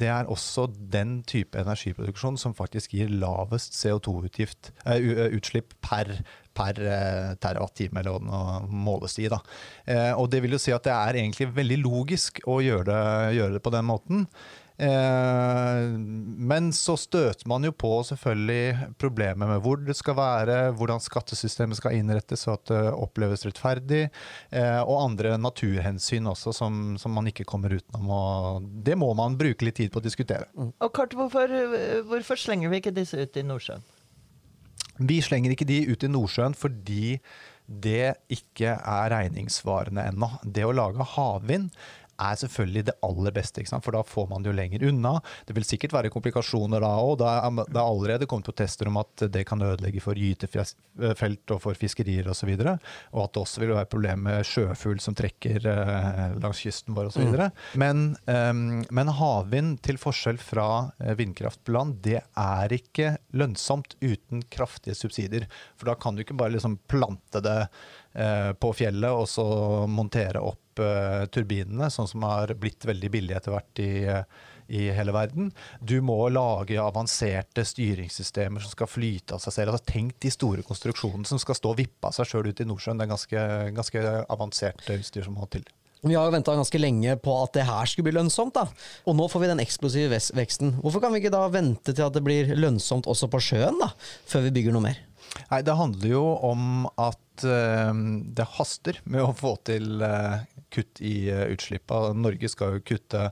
det, 0.00 0.10
er 0.10 0.30
også 0.32 0.66
den 0.92 1.20
type 1.28 1.58
energiproduksjon 1.60 2.40
som 2.40 2.56
faktisk 2.56 2.96
gir 2.96 3.12
lavest 3.12 3.76
CO2-utslipp 3.76 5.76
per 5.84 6.16
per 6.56 6.80
eh, 6.84 7.34
terawatt-time, 7.40 8.00
eller 8.00 8.16
hva 8.16 8.22
det 8.62 8.80
måles 8.86 9.18
i. 9.22 9.28
Da. 9.30 9.42
Eh, 9.86 10.12
og 10.14 10.30
det 10.32 10.42
vil 10.44 10.56
jo 10.56 10.62
si 10.62 10.74
at 10.74 10.86
det 10.86 10.96
er 10.96 11.22
egentlig 11.22 11.50
veldig 11.56 11.82
logisk 11.84 12.42
å 12.50 12.60
gjøre 12.64 12.88
det, 12.90 13.36
gjøre 13.38 13.56
det 13.58 13.62
på 13.64 13.74
den 13.74 13.86
måten. 13.88 14.26
Eh, 14.80 15.82
men 16.50 16.70
så 16.72 16.94
støter 16.96 17.44
man 17.50 17.66
jo 17.68 17.72
på 17.76 17.92
selvfølgelig 18.08 18.96
problemet 19.02 19.50
med 19.52 19.60
hvor 19.64 19.82
det 19.84 19.94
skal 19.98 20.16
være, 20.16 20.56
hvordan 20.78 21.04
skattesystemet 21.04 21.78
skal 21.78 21.98
innrettes 21.98 22.46
så 22.46 22.56
at 22.56 22.64
det 22.72 22.80
oppleves 22.96 23.44
rettferdig, 23.44 24.06
og 24.80 24.94
andre 24.96 25.36
naturhensyn 25.36 26.30
også 26.30 26.54
som, 26.56 26.80
som 27.00 27.12
man 27.12 27.28
ikke 27.28 27.46
kommer 27.48 27.76
utenom. 27.76 28.08
Og 28.08 28.68
det 28.86 28.96
må 28.98 29.12
man 29.18 29.36
bruke 29.40 29.68
litt 29.68 29.76
tid 29.82 29.92
på 29.92 30.00
å 30.00 30.06
diskutere. 30.08 30.48
Og 30.56 30.90
Kart, 30.96 31.14
hvorfor, 31.18 31.52
hvorfor 32.08 32.40
slenger 32.40 32.72
vi 32.72 32.80
ikke 32.80 32.96
disse 32.96 33.20
ut 33.20 33.36
i 33.36 33.44
Nordsjøen? 33.46 33.84
Vi 35.00 35.20
slenger 35.24 35.54
ikke 35.54 35.68
de 35.68 35.80
ut 35.88 36.04
i 36.04 36.10
Nordsjøen 36.12 36.56
fordi 36.58 37.16
det 37.70 38.16
ikke 38.32 38.74
er 38.74 39.12
regningssvarende 39.12 40.08
ennå. 40.10 40.28
Det 40.42 40.64
å 40.66 40.74
lage 40.74 41.06
havvind 41.14 41.70
er 42.20 42.38
selvfølgelig 42.40 42.86
det 42.90 42.96
aller 43.06 43.34
beste, 43.34 43.64
for 43.70 43.96
da 43.96 44.02
får 44.06 44.28
man 44.30 44.44
det 44.44 44.52
jo 44.52 44.56
lenger 44.56 44.86
unna. 44.90 45.16
Det 45.46 45.56
vil 45.56 45.66
sikkert 45.66 45.94
være 45.96 46.12
komplikasjoner 46.12 46.82
da 46.82 46.92
òg. 47.00 47.16
Det 47.20 47.28
er 47.30 47.80
allerede 47.82 48.28
kommet 48.30 48.48
protester 48.50 48.90
om 48.90 49.00
at 49.00 49.26
det 49.32 49.44
kan 49.48 49.62
ødelegge 49.64 50.02
for 50.04 50.18
gytefelt 50.18 51.54
og 51.54 51.62
for 51.62 51.78
fiskerier 51.78 52.28
osv. 52.30 52.52
Og, 52.54 52.64
så 52.64 52.76
og 53.14 53.24
at 53.24 53.34
det 53.34 53.42
også 53.44 53.62
vil 53.62 53.74
være 53.74 53.90
problem 53.90 54.24
med 54.28 54.46
sjøfugl 54.46 55.00
som 55.02 55.16
trekker 55.18 55.66
eh, 55.70 56.36
langs 56.40 56.62
kysten 56.64 56.96
vår 56.96 57.10
osv. 57.10 57.26
Mm. 57.30 57.38
Men, 57.80 58.04
um, 58.26 58.62
men 58.90 59.12
havvind, 59.20 59.78
til 59.86 60.00
forskjell 60.00 60.40
fra 60.42 60.68
eh, 61.00 61.14
vindkraft 61.18 61.62
på 61.64 61.74
land, 61.76 61.98
det 62.06 62.20
er 62.20 62.76
ikke 62.76 63.14
lønnsomt 63.36 63.96
uten 64.02 64.44
kraftige 64.52 64.96
subsidier. 64.98 65.48
For 65.78 65.90
da 65.90 65.96
kan 66.00 66.16
du 66.16 66.24
ikke 66.24 66.38
bare 66.38 66.54
liksom 66.56 66.78
plante 66.90 67.42
det 67.44 67.58
på 68.10 68.72
fjellet 68.74 69.14
og 69.14 69.28
så 69.30 69.44
montere 69.86 70.40
opp 70.42 70.70
uh, 70.80 71.26
turbinene, 71.32 71.90
sånn 71.90 72.08
som 72.10 72.24
har 72.26 72.54
blitt 72.58 72.86
veldig 72.88 73.10
billig 73.12 73.36
etter 73.36 73.54
hvert 73.54 73.82
i, 73.82 73.90
uh, 74.08 74.22
i, 74.68 74.86
hele 74.94 75.14
verden. 75.14 75.50
Du 75.80 75.98
må 76.04 76.18
lage 76.32 76.78
avanserte 76.80 77.64
styringssystemer 77.66 78.64
som 78.64 78.74
skal 78.74 78.90
flyte 78.90 79.36
av 79.36 79.44
seg 79.44 79.56
selv. 79.56 79.74
Altså, 79.74 79.92
tenk 79.92 80.16
de 80.22 80.32
store 80.32 80.64
konstruksjonene 80.66 81.28
som 81.28 81.42
skal 81.42 81.58
stå 81.58 81.74
og 81.74 81.82
vippe 81.82 82.08
av 82.08 82.16
seg 82.16 82.30
sjøl 82.30 82.50
ut 82.50 82.62
i 82.62 82.68
Nordsjøen. 82.68 83.00
Det 83.00 83.06
er 83.06 83.12
ganske, 83.14 83.44
ganske 83.76 84.06
avansert 84.30 84.90
utstyr 84.96 85.26
som 85.26 85.38
må 85.38 85.50
til. 85.52 85.66
Vi 86.00 86.14
har 86.16 86.24
jo 86.24 86.32
venta 86.32 86.54
ganske 86.56 86.78
lenge 86.80 87.12
på 87.20 87.32
at 87.42 87.58
det 87.58 87.66
her 87.68 87.88
skulle 87.90 88.06
bli 88.06 88.16
lønnsomt, 88.16 88.54
da. 88.56 88.64
Og 89.04 89.18
nå 89.18 89.26
får 89.28 89.42
vi 89.42 89.50
den 89.50 89.60
eksplosive 89.60 90.16
veksten. 90.38 90.78
Hvorfor 90.80 91.02
kan 91.04 91.12
vi 91.12 91.20
ikke 91.20 91.34
da 91.34 91.42
vente 91.52 91.92
til 91.92 92.06
at 92.06 92.16
det 92.16 92.22
blir 92.24 92.54
lønnsomt 92.56 93.08
også 93.10 93.28
på 93.28 93.42
sjøen, 93.50 93.76
da? 93.82 93.90
Før 94.30 94.46
vi 94.46 94.54
bygger 94.56 94.72
noe 94.72 94.86
mer? 94.86 95.02
Nei, 95.50 95.62
det 95.66 95.78
handler 95.78 96.12
jo 96.12 96.24
om 96.46 96.86
at 96.98 97.44
uh, 97.46 97.92
det 98.36 98.48
haster 98.58 99.00
med 99.04 99.24
å 99.24 99.34
få 99.36 99.56
til 99.66 100.02
uh, 100.02 100.42
kutt 100.74 101.02
i 101.02 101.30
uh, 101.30 101.48
utslippa. 101.50 102.10
Norge 102.18 102.50
skal 102.52 102.78
jo 102.78 102.86
kutte 102.92 103.30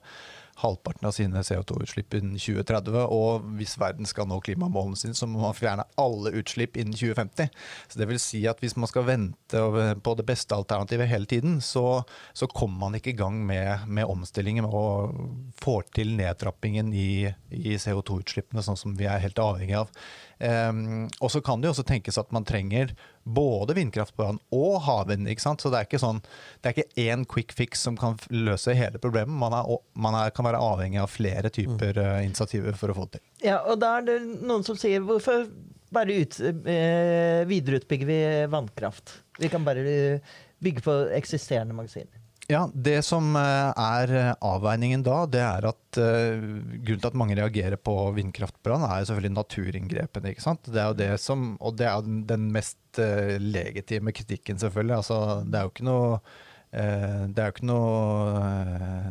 halvparten 0.58 1.06
av 1.06 1.12
sine 1.14 1.42
CO2-utslipp 1.46 2.16
innen 2.18 2.38
2030. 2.38 2.96
Og 3.14 3.44
hvis 3.60 3.76
verden 3.78 4.08
skal 4.08 4.26
nå 4.26 4.40
klimamålene 4.42 4.98
sine, 4.98 5.14
så 5.14 5.28
må 5.30 5.38
man 5.42 5.56
fjerne 5.56 5.86
alle 6.00 6.32
utslipp 6.40 6.78
innen 6.78 6.96
2050. 6.98 7.52
Så 7.86 8.00
det 8.00 8.08
vil 8.10 8.18
si 8.22 8.42
at 8.50 8.58
hvis 8.62 8.74
man 8.74 8.90
skal 8.90 9.06
vente 9.06 9.62
på 10.02 10.14
det 10.18 10.26
beste 10.26 10.58
alternativet 10.58 11.10
hele 11.10 11.30
tiden, 11.30 11.60
så, 11.62 12.02
så 12.34 12.50
kommer 12.50 12.88
man 12.88 12.98
ikke 12.98 13.14
i 13.14 13.18
gang 13.20 13.38
med, 13.46 13.86
med 13.86 14.10
omstillingen 14.10 14.66
og 14.66 15.14
får 15.62 15.92
til 16.00 16.16
nedtrappingen 16.18 16.90
i, 16.90 17.28
i 17.54 17.78
CO2-utslippene, 17.78 18.64
sånn 18.64 18.80
som 18.80 18.98
vi 18.98 19.06
er 19.06 19.22
helt 19.22 19.38
avhengig 19.42 19.78
av. 19.84 19.94
Um, 20.38 21.08
og 21.18 21.32
så 21.34 21.40
kan 21.42 21.58
det 21.58 21.66
jo 21.66 21.72
også 21.74 21.84
tenkes 21.88 22.18
at 22.20 22.30
man 22.34 22.44
trenger 22.46 22.92
både 23.26 23.74
vindkraft 23.74 24.14
på 24.16 24.22
land 24.22 24.38
og 24.54 24.76
havvind. 24.86 25.28
ikke 25.28 25.42
sant? 25.42 25.62
Så 25.62 25.72
det 25.72 25.80
er 25.80 25.88
ikke 25.88 26.02
sånn, 26.02 26.20
det 26.62 26.70
er 26.70 26.76
ikke 26.76 27.06
én 27.08 27.24
quick 27.28 27.54
fix 27.58 27.82
som 27.86 27.98
kan 27.98 28.14
løse 28.30 28.76
hele 28.78 29.00
problemet. 29.02 29.34
Man, 29.34 29.56
er, 29.56 29.80
man 29.98 30.18
er, 30.18 30.34
kan 30.34 30.46
være 30.46 30.62
avhengig 30.62 31.02
av 31.02 31.10
flere 31.12 31.50
typer 31.50 31.98
mm. 31.98 32.04
uh, 32.04 32.20
initiativer 32.26 32.78
for 32.78 32.92
å 32.92 33.00
få 33.00 33.08
det 33.08 33.18
til. 33.18 33.26
Ja, 33.50 33.62
og 33.66 33.82
da 33.82 33.96
er 33.98 34.06
det 34.06 34.20
noen 34.38 34.66
som 34.66 34.78
sier 34.78 35.02
hvorfor 35.06 35.48
bare 35.94 36.20
ut, 36.22 36.38
uh, 36.44 37.42
videreutbygger 37.48 38.08
vi 38.08 38.22
vannkraft? 38.52 39.18
Vi 39.38 39.50
kan 39.50 39.66
bare 39.66 40.20
bygge 40.62 40.82
på 40.86 40.96
eksisterende 41.18 41.76
magasiner. 41.76 42.27
Ja, 42.48 42.62
Det 42.72 43.02
som 43.04 43.34
eh, 43.36 43.70
er 43.76 44.12
eh, 44.16 44.30
avveiningen 44.40 45.02
da, 45.04 45.18
det 45.28 45.40
er 45.44 45.66
at 45.68 45.98
uh, 46.00 46.44
grunnen 46.80 47.02
til 47.02 47.08
at 47.10 47.18
mange 47.20 47.36
reagerer 47.36 47.76
på 47.76 47.92
vindkraftbrann, 48.16 48.86
er 48.86 49.04
selvfølgelig 49.04 49.34
naturinngrepene. 49.34 50.32
ikke 50.32 50.44
sant? 50.46 50.64
Det 50.64 50.80
er 50.80 50.86
jo 50.88 50.96
det 50.96 51.10
som, 51.20 51.50
Og 51.60 51.76
det 51.76 51.90
er 51.90 52.06
den 52.30 52.46
mest 52.54 52.78
legitime 52.96 54.14
kritikken, 54.16 54.56
selvfølgelig. 54.58 54.96
Altså, 54.96 55.18
det 55.44 55.58
er 55.60 55.66
jo 55.66 55.74
ikke 55.74 55.90
noe 55.90 56.20
det 56.68 57.40
er 57.40 57.46
jo 57.46 57.52
ikke 57.54 57.64
noe, 57.64 58.48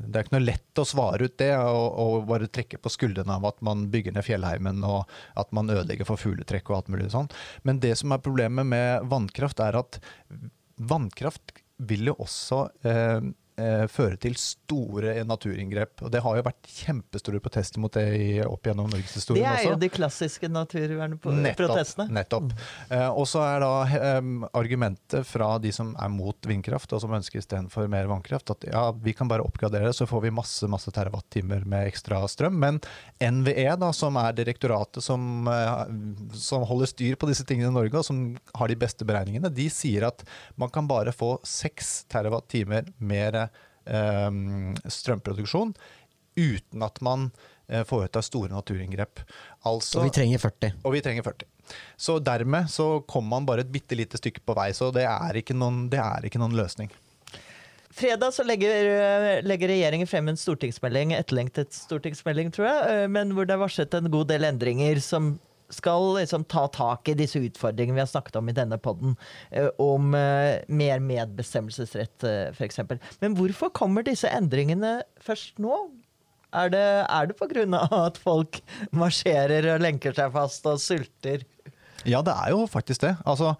det 0.06 0.20
er 0.20 0.26
ikke 0.28 0.36
noe 0.36 0.44
lett 0.46 0.78
å 0.78 0.84
svare 0.86 1.26
ut 1.26 1.40
det 1.42 1.50
og, 1.58 2.28
bare 2.30 2.50
trekke 2.54 2.78
på 2.78 2.92
skuldrene 2.94 3.34
av 3.34 3.48
at 3.50 3.64
man 3.66 3.88
bygger 3.90 4.14
ned 4.14 4.28
fjellheimen 4.28 4.84
og 4.86 5.10
at 5.42 5.50
man 5.58 5.74
ødelegger 5.74 6.06
for 6.06 6.22
fugletrekk 6.22 6.70
og 6.70 6.78
alt 6.78 6.92
mulig 6.94 7.10
sånn. 7.16 7.32
Men 7.66 7.82
det 7.82 7.96
som 7.98 8.14
er 8.14 8.22
problemet 8.22 8.70
med 8.70 9.10
vannkraft, 9.10 9.64
er 9.66 9.80
at 9.82 9.98
vannkraft 10.78 11.56
vil 11.80 12.10
jo 12.12 12.16
også 12.20 12.68
eh, 12.84 13.22
føre 13.90 14.20
til 14.22 14.36
store 14.38 15.16
naturinngrep. 15.26 16.04
Og 16.06 16.12
det 16.14 16.22
har 16.22 16.38
jo 16.38 16.44
vært 16.46 16.70
kjempestore 16.70 17.42
protester 17.42 17.82
mot 17.82 17.94
det 17.94 18.06
i, 18.14 18.28
opp 18.46 18.68
gjennom 18.70 18.90
norgeshistorien 18.92 19.42
også. 19.42 19.54
Det 19.54 19.60
er 19.60 19.66
jo 19.66 19.72
også. 19.74 19.82
de 19.82 19.90
klassiske 19.94 20.50
naturvernprotestene. 20.52 22.08
Nettopp. 22.14 22.52
Mm. 22.52 22.94
Eh, 22.98 23.08
og 23.10 23.26
så 23.30 23.44
er 23.46 23.64
da 23.64 23.72
eh, 23.98 24.30
argumentet 24.58 25.28
fra 25.28 25.50
de 25.62 25.72
som 25.74 25.94
er 25.98 26.12
mot 26.14 26.50
vindkraft, 26.50 26.94
og 26.94 27.04
som 27.04 27.16
ønsker 27.18 27.42
istedenfor 27.42 27.90
mer 27.92 28.10
vannkraft, 28.12 28.54
at 28.54 28.68
ja, 28.70 28.86
vi 29.04 29.16
kan 29.18 29.30
bare 29.32 29.46
oppgradere, 29.46 29.94
så 29.96 30.08
får 30.10 30.28
vi 30.28 30.34
masse 30.38 30.70
masse 30.72 30.92
terawattimer 30.94 31.66
med 31.70 31.90
ekstra 31.92 32.22
strøm. 32.30 32.60
Men 32.62 32.80
NVE, 33.22 33.70
da, 33.80 33.92
som 33.96 34.18
er 34.22 34.38
direktoratet 34.38 35.04
som, 35.04 35.48
eh, 35.48 35.84
som 36.38 36.66
holder 36.68 36.94
styr 36.94 37.18
på 37.20 37.30
disse 37.30 37.46
tingene 37.48 37.72
i 37.72 37.78
Norge, 37.80 37.98
og 37.98 38.06
som 38.06 38.24
har 38.58 38.72
de 38.72 38.80
beste 38.80 39.08
beregningene, 39.08 39.54
de 39.54 39.70
sier 39.74 40.08
at 40.08 40.24
man 40.56 40.72
kan 40.74 40.88
bare 40.90 41.16
få 41.16 41.38
seks 41.48 42.06
terawattimer 42.12 42.92
mer 42.98 43.47
strømproduksjon 44.92 45.74
uten 46.38 46.86
at 46.86 47.02
man 47.02 47.30
eh, 47.68 47.84
foretar 47.88 48.26
store 48.26 48.54
naturinngrep. 48.54 49.24
Altså, 49.68 50.02
og 50.02 50.08
vi 50.08 50.16
trenger 50.20 50.44
40. 50.44 50.78
Og 50.84 50.96
vi 50.96 51.02
trenger 51.06 51.26
40. 51.26 51.50
Så 52.00 52.20
dermed 52.24 52.70
så 52.72 53.02
kommer 53.10 53.38
man 53.38 53.50
bare 53.50 53.66
et 53.66 53.74
bitte 53.74 53.98
lite 53.98 54.20
stykke 54.20 54.46
på 54.46 54.56
vei. 54.58 54.70
Så 54.78 54.92
det 54.96 55.08
er 55.10 55.42
ikke 55.42 55.58
noen, 55.58 55.88
er 55.92 56.30
ikke 56.30 56.42
noen 56.42 56.56
løsning. 56.58 56.94
Fredag 57.98 58.30
så 58.36 58.44
legger, 58.46 59.42
legger, 59.42 59.72
regjeringen 59.72 60.10
frem 60.10 60.28
en 60.30 60.38
stortingsmelding, 60.38 61.16
etterlengtet 61.18 61.74
stortingsmelding, 61.74 62.52
tror 62.54 62.70
jeg, 62.70 62.90
eh, 62.94 63.08
men 63.10 63.34
hvor 63.34 63.48
det 63.50 63.58
er 63.58 63.64
varslet 63.64 63.98
en 63.98 64.12
god 64.14 64.30
del 64.30 64.46
endringer 64.46 65.02
som 65.02 65.36
skal 65.74 66.14
liksom 66.16 66.46
ta 66.48 66.68
tak 66.72 67.10
i 67.12 67.16
disse 67.18 67.40
utfordringene 67.44 67.98
vi 67.98 68.04
har 68.04 68.10
snakket 68.10 68.40
om 68.40 68.50
i 68.50 68.56
denne 68.56 68.78
poden, 68.82 69.16
eh, 69.52 69.70
om 69.82 70.14
eh, 70.16 70.64
mer 70.68 71.02
medbestemmelsesrett, 71.04 72.24
eh, 72.24 72.54
f.eks. 72.54 72.80
Men 73.24 73.36
hvorfor 73.38 73.74
kommer 73.76 74.06
disse 74.08 74.32
endringene 74.32 75.02
først 75.24 75.60
nå? 75.64 75.82
Er 76.56 76.72
det, 76.72 76.86
er 77.12 77.28
det 77.28 77.66
av 77.76 77.94
at 78.00 78.18
folk 78.24 78.62
marsjerer 78.96 79.68
og 79.74 79.84
lenker 79.84 80.16
seg 80.16 80.32
fast 80.32 80.66
og 80.70 80.80
sulter? 80.80 81.44
Ja, 82.08 82.22
det 82.24 82.34
er 82.34 82.54
jo 82.56 82.64
faktisk 82.72 83.04
det. 83.04 83.18
Altså, 83.28 83.52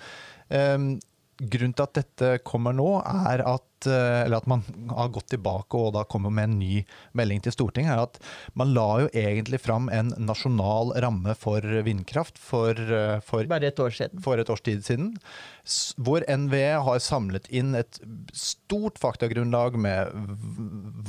um, 0.48 0.94
grunnen 1.38 1.76
til 1.76 1.84
at 1.84 1.98
dette 2.00 2.30
kommer 2.48 2.76
nå, 2.76 2.88
er 3.04 3.44
at 3.44 3.67
Eh, 3.86 4.22
eller 4.26 4.38
at 4.38 4.48
man 4.50 4.64
har 4.90 5.12
gått 5.14 5.30
tilbake 5.34 5.78
og 5.78 5.94
da 5.98 6.04
kommer 6.10 6.34
med 6.34 6.50
en 6.50 6.58
ny 6.60 6.82
melding 7.18 7.44
til 7.44 7.54
Stortinget, 7.54 7.94
er 7.94 8.04
at 8.08 8.18
man 8.58 8.74
la 8.74 8.88
jo 9.04 9.12
egentlig 9.14 9.60
fram 9.62 9.92
en 9.94 10.14
nasjonal 10.18 10.96
ramme 11.04 11.36
for 11.38 11.62
vindkraft 11.86 12.40
for, 12.42 12.74
eh, 12.74 13.20
for, 13.22 13.46
Bare 13.46 13.70
et 13.70 13.80
år 13.80 13.94
siden. 13.94 14.22
for 14.24 14.40
et 14.40 14.50
års 14.50 14.62
tid 14.66 14.84
siden. 14.84 15.14
Hvor 15.98 16.24
NVE 16.28 16.82
har 16.84 17.00
samlet 17.04 17.48
inn 17.50 17.76
et 17.76 18.00
stort 18.34 18.98
faktagrunnlag 18.98 19.78
med 19.78 20.12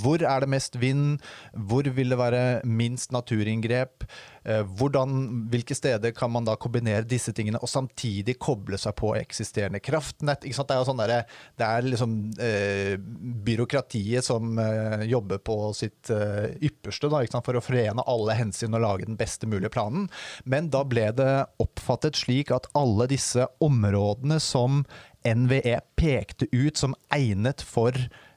hvor 0.02 0.22
er 0.22 0.40
det 0.40 0.48
mest 0.48 0.76
vind, 0.76 1.20
hvor 1.54 1.86
vil 1.88 2.10
det 2.10 2.18
være 2.18 2.60
minst 2.64 3.12
naturinngrep, 3.12 4.04
hvordan, 4.48 5.46
hvilke 5.52 5.76
steder 5.76 6.14
kan 6.16 6.32
man 6.32 6.46
da 6.48 6.56
kombinere 6.60 7.06
disse 7.08 7.34
tingene 7.36 7.60
og 7.60 7.70
samtidig 7.70 8.38
koble 8.40 8.78
seg 8.80 8.96
på 8.98 9.12
eksisterende 9.18 9.82
kraftnett. 9.84 10.46
Det 10.46 10.74
er 10.74 10.86
sånn 10.88 11.02
der, 11.02 11.14
det 11.58 11.68
er 11.68 11.88
liksom 11.88 12.16
eh, 12.40 12.78
Eh, 12.78 12.98
byråkratiet 13.44 14.24
som 14.24 14.58
eh, 14.58 15.02
jobber 15.02 15.38
på 15.38 15.72
sitt 15.72 16.10
eh, 16.10 16.56
ypperste 16.60 17.10
da, 17.10 17.22
for 17.44 17.58
å 17.58 17.62
forene 17.64 18.04
alle 18.06 18.36
hensyn 18.38 18.74
og 18.76 18.84
lage 18.84 19.08
den 19.08 19.18
beste 19.18 19.48
mulige 19.48 19.72
planen. 19.74 20.08
Men 20.44 20.70
da 20.74 20.84
ble 20.88 21.08
det 21.16 21.32
oppfattet 21.62 22.18
slik 22.18 22.52
at 22.54 22.68
alle 22.78 23.08
disse 23.10 23.46
områdene 23.64 24.40
som 24.42 24.84
NVE 25.26 25.80
pekte 25.98 26.48
ut 26.52 26.78
som 26.78 26.96
egnet 27.14 27.64
for 27.64 27.96
eh, 27.96 28.27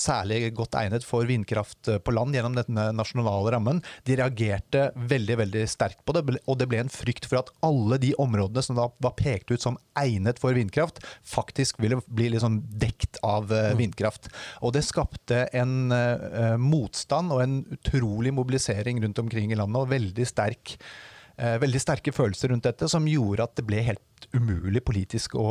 særlig 0.00 0.52
godt 0.54 0.76
egnet 0.78 1.04
for 1.06 1.26
vindkraft 1.28 1.88
eh, 1.90 2.00
på 2.02 2.14
land 2.14 2.34
gjennom 2.36 2.56
denne 2.58 2.88
nasjonale 2.96 3.54
rammen, 3.54 3.80
de 4.06 4.18
reagerte 4.20 4.88
veldig 5.10 5.38
veldig 5.42 5.64
sterkt 5.70 6.02
på 6.06 6.16
det. 6.16 6.24
Og 6.44 6.58
det 6.60 6.68
ble 6.70 6.82
en 6.84 6.92
frykt 6.92 7.28
for 7.30 7.42
at 7.42 7.52
alle 7.66 7.98
de 8.02 8.14
områdene 8.20 8.64
som 8.64 8.78
da 8.78 8.88
var 9.04 9.16
pekt 9.18 9.52
ut 9.52 9.64
som 9.64 9.78
egnet 9.98 10.40
for 10.42 10.56
vindkraft, 10.56 11.00
faktisk 11.26 11.80
ville 11.82 12.00
bli 12.06 12.30
liksom 12.34 12.60
dekt 12.80 13.20
av 13.26 13.52
eh, 13.52 13.72
mm. 13.72 13.80
vindkraft. 13.80 14.30
Og 14.62 14.74
det 14.76 14.84
skapte 14.86 15.46
en 15.56 15.94
eh, 15.94 16.54
motstand 16.60 17.34
og 17.34 17.44
en 17.44 17.58
utrolig 17.74 18.34
mobilisering 18.34 19.02
rundt 19.04 19.22
omkring 19.22 19.52
i 19.52 19.58
landet, 19.58 19.82
og 19.82 19.92
veldig 19.92 20.28
sterk 20.28 20.76
eh, 20.78 21.13
veldig 21.36 21.80
sterke 21.82 22.12
følelser 22.14 22.52
rundt 22.52 22.66
dette, 22.68 22.88
som 22.90 23.06
gjorde 23.10 23.46
at 23.46 23.56
det 23.58 23.64
ble 23.66 23.82
helt 23.82 24.28
umulig 24.34 24.82
politisk 24.86 25.34
å, 25.38 25.48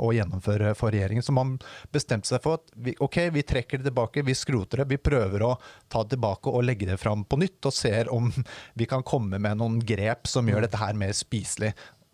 å 0.00 0.10
gjennomføre 0.14 0.74
for 0.78 0.94
regjeringen. 0.94 1.24
Så 1.24 1.34
man 1.36 1.54
bestemte 1.94 2.28
seg 2.28 2.42
for 2.44 2.60
at 2.60 2.74
vi, 2.76 2.94
ok, 3.02 3.18
vi 3.34 3.44
trekker 3.46 3.80
det 3.80 3.88
tilbake, 3.88 4.24
vi 4.26 4.36
skroter 4.36 4.82
det. 4.82 4.90
Vi 4.92 5.00
prøver 5.02 5.46
å 5.46 5.54
ta 5.92 6.04
det 6.04 6.16
tilbake 6.16 6.52
og 6.52 6.66
legge 6.66 6.88
det 6.90 7.00
fram 7.00 7.24
på 7.24 7.40
nytt, 7.40 7.60
og 7.68 7.76
ser 7.76 8.12
om 8.12 8.30
vi 8.78 8.88
kan 8.90 9.04
komme 9.06 9.40
med 9.42 9.60
noen 9.60 9.80
grep 9.86 10.28
som 10.30 10.48
gjør 10.48 10.66
dette 10.66 10.80
her 10.80 10.96
mer 10.98 11.16
spiselig 11.16 11.72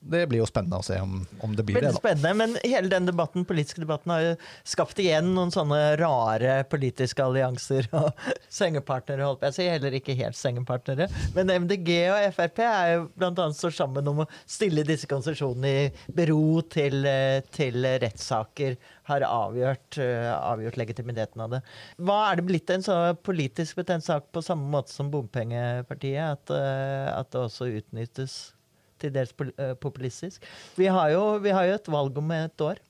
det 0.08 0.24
blir 0.30 0.42
jo 0.42 0.48
spennende 0.48 0.80
å 0.80 0.84
se 0.84 0.98
om, 1.02 1.20
om 1.44 1.54
det 1.56 1.64
blir 1.66 1.78
Veldig 1.78 1.90
det. 1.90 1.96
da. 1.96 2.00
spennende, 2.00 2.34
Men 2.38 2.56
hele 2.64 2.90
den 2.92 3.08
debatten, 3.08 3.44
politiske 3.48 3.82
debatten 3.82 4.12
har 4.14 4.24
jo 4.24 4.34
skapt 4.66 5.00
igjen 5.02 5.32
noen 5.36 5.52
sånne 5.54 5.80
rare 6.00 6.58
politiske 6.70 7.24
allianser 7.24 7.88
og 7.98 8.10
sengepartnere. 8.60 9.26
holdt 9.26 9.42
på. 9.42 9.50
Jeg 9.50 9.58
sier 9.58 9.76
heller 9.76 9.98
ikke 9.98 10.16
helt 10.18 10.38
sengepartnere. 10.38 11.08
Men 11.36 11.52
MDG 11.66 11.92
og 12.12 12.20
Frp 12.36 12.62
er 12.66 12.94
jo 12.94 13.08
blant 13.18 13.42
annet 13.44 13.60
står 13.60 13.76
sammen 13.78 14.12
om 14.12 14.24
å 14.24 14.28
stille 14.44 14.86
disse 14.88 15.08
konsesjonene 15.10 15.74
i 15.84 16.12
bero 16.14 16.62
til, 16.72 17.02
eh, 17.08 17.40
til 17.54 17.84
rettssaker 18.02 18.78
har 19.08 19.24
avgjort, 19.24 19.98
uh, 20.02 20.34
avgjort, 20.52 20.76
legitimiteten 20.76 21.40
av 21.40 21.56
det. 21.56 21.62
Hva 21.96 22.18
Er 22.28 22.36
det 22.36 22.44
blitt 22.48 22.70
en 22.74 22.84
så 22.84 22.98
politisk 23.24 23.80
betent 23.80 24.04
sak 24.04 24.28
på 24.32 24.44
samme 24.44 24.68
måte 24.68 24.92
som 24.92 25.08
bompengepartiet? 25.12 26.36
At, 26.36 26.52
uh, 26.52 27.16
at 27.16 27.32
det 27.32 27.40
også 27.46 27.70
utnyttes? 27.78 28.38
Til 29.00 29.14
dels 29.14 29.34
eh, 29.46 29.74
populistisk. 29.80 30.44
Vi 30.78 30.88
har, 30.90 31.12
jo, 31.14 31.24
vi 31.42 31.54
har, 31.54 31.68
jo, 31.68 31.78
et 31.78 31.90
valg 31.92 32.20
om 32.20 32.32
et 32.36 32.64
år. 32.64 32.80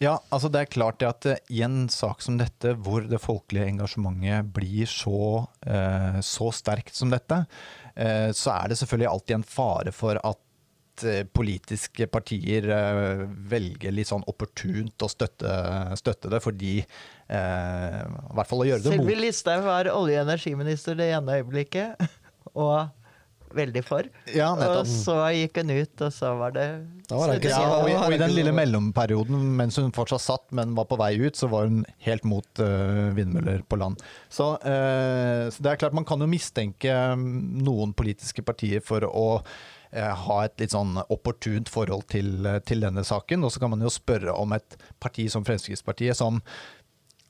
Ja, 0.00 0.14
altså 0.32 0.48
det 0.48 0.62
er 0.62 0.72
klart 0.72 1.02
at 1.04 1.26
uh, 1.28 1.36
i 1.52 1.60
en 1.66 1.82
sak 1.92 2.22
som 2.24 2.38
dette, 2.40 2.72
hvor 2.80 3.04
det 3.04 3.20
folkelige 3.20 3.68
engasjementet 3.74 4.48
blir 4.56 4.88
så, 4.88 5.44
uh, 5.68 6.20
så 6.24 6.52
sterkt 6.56 6.96
som 6.96 7.12
dette, 7.12 7.44
så 8.00 8.52
er 8.54 8.70
det 8.70 8.76
selvfølgelig 8.78 9.08
alltid 9.10 9.34
en 9.34 9.42
fare 9.44 9.92
for 9.92 10.16
at 10.24 11.02
politiske 11.34 12.06
partier 12.08 12.64
velger 13.50 13.92
litt 13.92 14.08
sånn 14.08 14.22
opportunt 14.30 15.04
å 15.04 15.08
støtte, 15.10 15.50
støtte 15.98 16.30
det, 16.32 16.40
fordi 16.40 16.78
I 16.78 16.86
hvert 17.34 18.48
fall 18.48 18.62
å 18.62 18.68
gjøre 18.70 18.84
det 18.86 18.94
mot 18.94 19.02
Sylvi 19.02 19.18
Listhaug 19.18 19.66
var 19.66 19.90
olje- 19.92 20.22
og 20.22 20.30
energiminister 20.30 20.96
det 20.96 21.10
ene 21.18 21.40
øyeblikket. 21.42 22.06
Og 22.54 22.88
veldig 23.56 23.82
for. 23.86 24.06
Ja, 24.34 24.50
og 24.54 24.86
så 24.88 25.16
gikk 25.34 25.60
hun 25.60 25.72
ut, 25.74 25.94
og 26.06 26.12
så 26.14 26.32
var 26.38 26.54
det 26.56 26.66
var 27.10 27.32
det 27.32 27.50
ja, 27.50 27.58
og, 27.64 27.88
i, 27.90 27.96
og, 27.98 28.12
i, 28.14 28.20
den 28.20 28.34
lille 28.36 28.52
mellomperioden 28.54 29.40
mens 29.58 29.78
hun 29.80 29.90
fortsatt 29.94 30.22
satt, 30.22 30.46
men 30.54 30.76
var 30.78 30.86
på 30.90 30.98
vei 31.00 31.12
ut, 31.18 31.38
så 31.38 31.50
var 31.50 31.66
hun 31.66 31.82
helt 32.06 32.26
mot 32.28 32.62
uh, 32.62 33.10
vindmøller 33.16 33.64
på 33.66 33.80
land. 33.80 34.00
Så, 34.30 34.52
uh, 34.62 35.50
så, 35.50 35.58
det 35.58 35.72
er 35.72 35.82
klart 35.82 35.96
man 35.96 36.06
kan 36.08 36.22
jo 36.22 36.30
mistenke 36.30 36.94
mm, 37.18 37.60
noen 37.66 37.94
politiske 37.98 38.44
partier 38.46 38.84
for 38.84 39.06
å 39.08 39.26
uh, 39.40 40.12
ha 40.24 40.38
et 40.46 40.62
litt 40.62 40.76
sånn 40.76 41.00
opportunt 41.08 41.72
forhold 41.72 42.06
til, 42.12 42.46
til 42.66 42.86
denne 42.86 43.04
saken. 43.06 43.46
Og 43.46 43.54
så 43.54 43.62
kan 43.62 43.74
man 43.74 43.82
jo 43.82 43.92
spørre 43.92 44.36
om 44.36 44.54
et 44.56 44.78
parti 45.02 45.26
som 45.32 45.46
Fremskrittspartiet, 45.46 46.18
som 46.18 46.38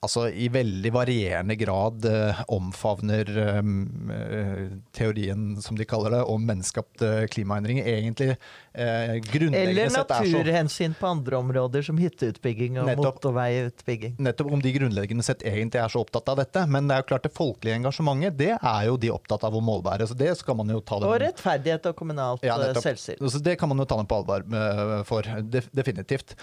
altså 0.00 0.26
i 0.32 0.48
veldig 0.52 0.90
varierende 0.94 1.56
grad 1.60 2.04
eh, 2.08 2.40
omfavner 2.48 3.30
eh, 3.42 4.70
teorien, 4.96 5.60
som 5.60 5.76
de 5.76 5.84
kaller 5.88 6.14
det, 6.16 6.22
om 6.24 6.44
menneskeskapte 6.48 7.28
klimaendringer. 7.34 7.84
Egentlig 7.84 8.30
eh, 8.32 9.18
grunnleggende 9.26 9.60
Eller 9.60 9.92
naturhensyn 9.92 10.94
på 10.96 11.10
andre 11.10 11.40
områder, 11.42 11.84
som 11.84 12.00
hytteutbygging 12.00 12.78
og 12.80 12.88
nettopp, 12.88 13.20
motorveiutbygging. 13.20 14.16
Nettopp 14.24 14.54
om 14.56 14.64
de 14.64 14.72
grunnleggende 14.78 15.26
sett 15.26 15.44
egentlig 15.44 15.82
er 15.82 15.92
så 15.92 16.00
opptatt 16.04 16.32
av 16.32 16.40
dette. 16.40 16.64
Men 16.70 16.88
det 16.88 16.96
er 16.96 17.04
jo 17.04 17.08
klart 17.12 17.28
det 17.28 17.34
folkelige 17.36 17.82
engasjementet, 17.82 18.38
det 18.40 18.54
er 18.56 18.88
jo 18.88 18.96
de 19.00 19.12
opptatt 19.12 19.44
av 19.48 19.58
å 19.58 19.62
målbære. 19.64 20.08
Så 20.08 20.16
det 20.16 20.32
skal 20.40 20.56
man 20.62 20.72
jo 20.72 20.80
ta 20.80 21.02
dem. 21.02 21.10
Og 21.10 21.20
rettferdighet 21.20 21.90
og 21.92 21.98
kommunalt 22.00 22.48
ja, 22.48 22.56
eh, 22.70 22.80
selvstyre. 22.80 23.34
Så 23.36 23.42
det 23.44 23.58
kan 23.60 23.68
man 23.68 23.84
jo 23.84 23.88
ta 23.90 24.00
dem 24.00 24.08
på 24.08 24.22
alvor 24.22 24.48
eh, 24.48 24.96
for, 25.08 25.28
definitivt. 25.76 26.38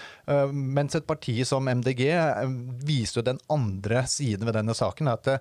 Mens 0.54 0.94
et 0.94 1.06
parti 1.08 1.40
som 1.48 1.66
MDG 1.66 2.04
viser 2.86 3.18
jo 3.18 3.26
den 3.26 3.42
andre 3.52 4.04
siden 4.10 4.48
ved 4.48 4.58
denne 4.60 4.76
saken, 4.76 5.08
er 5.08 5.20
at 5.20 5.28
det, 5.28 5.38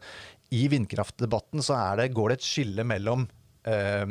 i 0.56 0.68
vindkraftdebatten 0.72 1.64
så 1.64 1.80
det, 2.00 2.14
går 2.16 2.32
det 2.32 2.40
et 2.40 2.48
skille 2.48 2.86
mellom 2.88 3.26
eh, 3.68 4.04